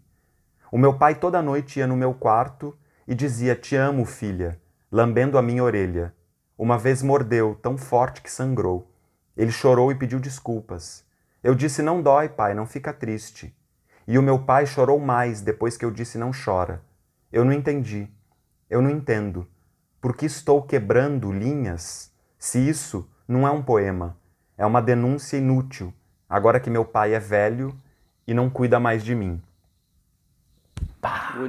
[0.72, 2.76] O meu pai toda noite ia no meu quarto
[3.06, 4.60] e dizia: Te amo, filha,
[4.90, 6.12] lambendo a minha orelha.
[6.56, 8.88] Uma vez mordeu, tão forte que sangrou.
[9.36, 11.04] Ele chorou e pediu desculpas.
[11.42, 13.54] Eu disse: Não dói, pai, não fica triste.
[14.06, 16.80] E o meu pai chorou mais depois que eu disse: Não chora.
[17.32, 18.08] Eu não entendi.
[18.70, 19.46] Eu não entendo.
[20.00, 24.16] Por que estou quebrando linhas se isso não é um poema?
[24.56, 25.92] É uma denúncia inútil,
[26.28, 27.74] agora que meu pai é velho
[28.26, 29.42] e não cuida mais de mim.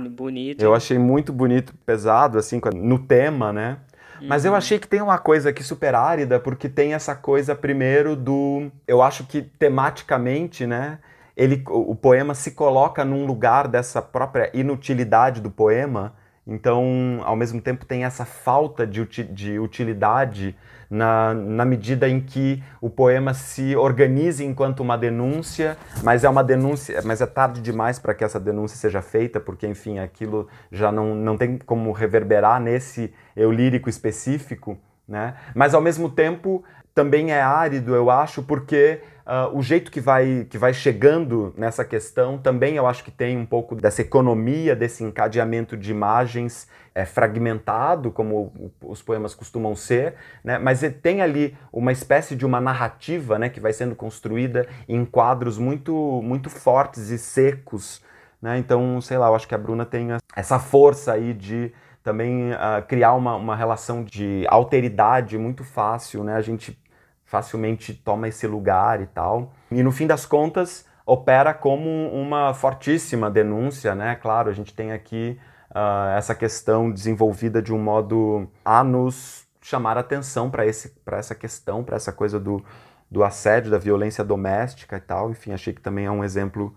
[0.09, 0.61] Bonito.
[0.61, 3.79] Eu achei muito bonito, pesado, assim, no tema, né?
[4.21, 8.15] Mas eu achei que tem uma coisa aqui super árida, porque tem essa coisa primeiro
[8.15, 8.71] do.
[8.87, 10.99] Eu acho que tematicamente, né?
[11.35, 16.13] Ele, o poema se coloca num lugar dessa própria inutilidade do poema.
[16.47, 20.55] Então, ao mesmo tempo, tem essa falta de, de utilidade
[20.89, 26.43] na, na medida em que o poema se organiza enquanto uma denúncia, mas é uma
[26.43, 30.91] denúncia, mas é tarde demais para que essa denúncia seja feita, porque, enfim, aquilo já
[30.91, 34.77] não, não tem como reverberar nesse eu lírico específico,
[35.07, 35.35] né?
[35.55, 36.63] Mas, ao mesmo tempo,
[36.95, 41.83] também é árido, eu acho, porque uh, o jeito que vai, que vai chegando nessa
[41.83, 47.03] questão também eu acho que tem um pouco dessa economia, desse encadeamento de imagens é,
[47.03, 50.57] fragmentado, como os poemas costumam ser, né?
[50.57, 55.57] mas tem ali uma espécie de uma narrativa né, que vai sendo construída em quadros
[55.57, 58.01] muito, muito fortes e secos.
[58.41, 58.57] Né?
[58.57, 62.85] Então, sei lá, eu acho que a Bruna tem essa força aí de também uh,
[62.87, 66.35] criar uma, uma relação de alteridade muito fácil, né?
[66.35, 66.79] A gente
[67.25, 69.51] facilmente toma esse lugar e tal.
[69.71, 74.15] E no fim das contas, opera como uma fortíssima denúncia, né?
[74.15, 75.37] Claro, a gente tem aqui
[75.71, 81.95] uh, essa questão desenvolvida de um modo a nos chamar atenção para essa questão, para
[81.95, 82.63] essa coisa do,
[83.09, 85.31] do assédio, da violência doméstica e tal.
[85.31, 86.75] Enfim, achei que também é um exemplo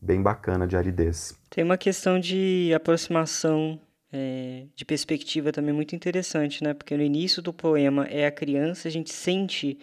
[0.00, 1.36] bem bacana de aridez.
[1.50, 3.80] Tem uma questão de aproximação
[4.12, 6.74] é, de perspectiva também muito interessante, né?
[6.74, 9.78] Porque no início do poema é a criança, a gente sente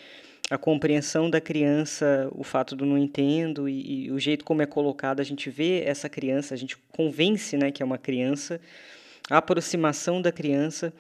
[0.50, 4.66] a compreensão da criança, o fato do não entendo e, e, o jeito como é
[4.66, 8.60] colocado, a gente vê essa criança, a gente convence né, que é uma criança,
[9.30, 10.94] a aproximação da criança,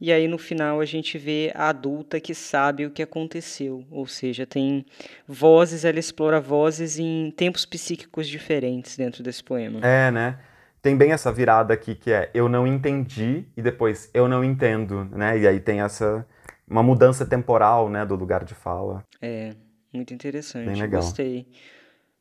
[0.00, 4.06] e aí no final a gente vê a adulta que sabe o que aconteceu, ou
[4.06, 4.84] seja, tem
[5.28, 9.80] vozes, ela explora vozes em tempos psíquicos diferentes dentro desse poema.
[9.86, 10.38] É, né?
[10.80, 15.04] Tem bem essa virada aqui que é eu não entendi e depois eu não entendo,
[15.12, 15.38] né?
[15.38, 16.26] E aí tem essa
[16.70, 19.02] uma mudança temporal, né, do lugar de fala.
[19.22, 19.54] É,
[19.92, 20.66] muito interessante.
[20.66, 21.00] Bem legal.
[21.00, 21.46] Gostei.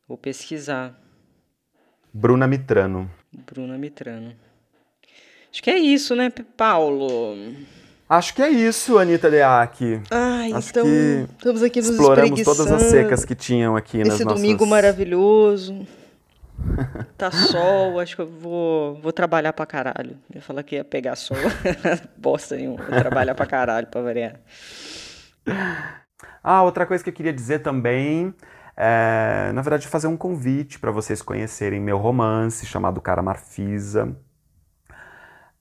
[0.08, 0.98] Vou pesquisar.
[2.14, 3.12] Bruna Mitrano.
[3.46, 4.34] Bruna Mitrano.
[5.52, 7.36] Acho que é isso, né, Paulo?
[8.10, 10.02] Acho que é isso, Anitta Deac.
[10.10, 10.88] Ai, Acho então
[11.38, 14.42] estamos aqui nos exploramos todas as secas que tinham aqui nas Esse nossas...
[14.42, 15.86] domingo maravilhoso.
[17.18, 20.18] Tá sol, acho que eu vou, vou trabalhar pra caralho.
[20.34, 21.38] Eu falar que ia pegar sol.
[22.16, 22.84] Bosta nenhuma.
[22.84, 24.40] Vou trabalhar pra caralho pra variar.
[26.44, 28.34] Ah, outra coisa que eu queria dizer também
[28.80, 34.16] é, na verdade, fazer um convite para vocês conhecerem meu romance chamado Cara Marfisa.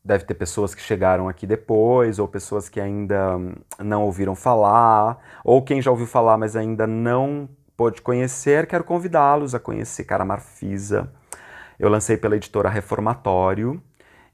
[0.04, 3.38] Deve ter pessoas que chegaram aqui depois, ou pessoas que ainda
[3.78, 9.54] não ouviram falar, ou quem já ouviu falar, mas ainda não pôde conhecer, quero convidá-los
[9.54, 11.12] a conhecer Cara Marfisa.
[11.78, 13.82] Eu lancei pela editora Reformatório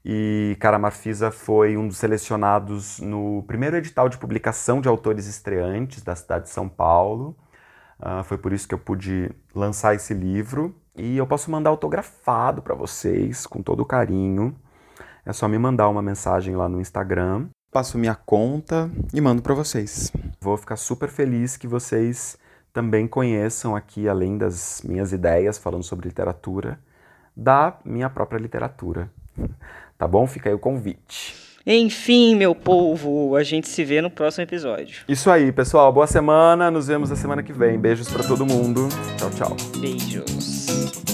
[0.05, 6.01] e Cara Marfisa foi um dos selecionados no primeiro edital de publicação de autores estreantes
[6.01, 7.35] da cidade de São Paulo.
[7.99, 12.61] Uh, foi por isso que eu pude lançar esse livro e eu posso mandar autografado
[12.61, 14.55] para vocês com todo carinho.
[15.25, 19.53] É só me mandar uma mensagem lá no Instagram, passo minha conta e mando para
[19.53, 20.11] vocês.
[20.41, 22.37] Vou ficar super feliz que vocês
[22.73, 26.79] também conheçam aqui, além das minhas ideias falando sobre literatura,
[27.35, 29.09] da minha própria literatura.
[29.95, 30.27] Tá bom?
[30.27, 31.33] Fica aí o convite.
[31.65, 35.05] Enfim, meu povo, a gente se vê no próximo episódio.
[35.07, 35.93] Isso aí, pessoal.
[35.93, 36.69] Boa semana.
[36.69, 37.79] Nos vemos na semana que vem.
[37.79, 38.89] Beijos para todo mundo.
[39.17, 39.55] Tchau, tchau.
[39.79, 41.12] Beijos.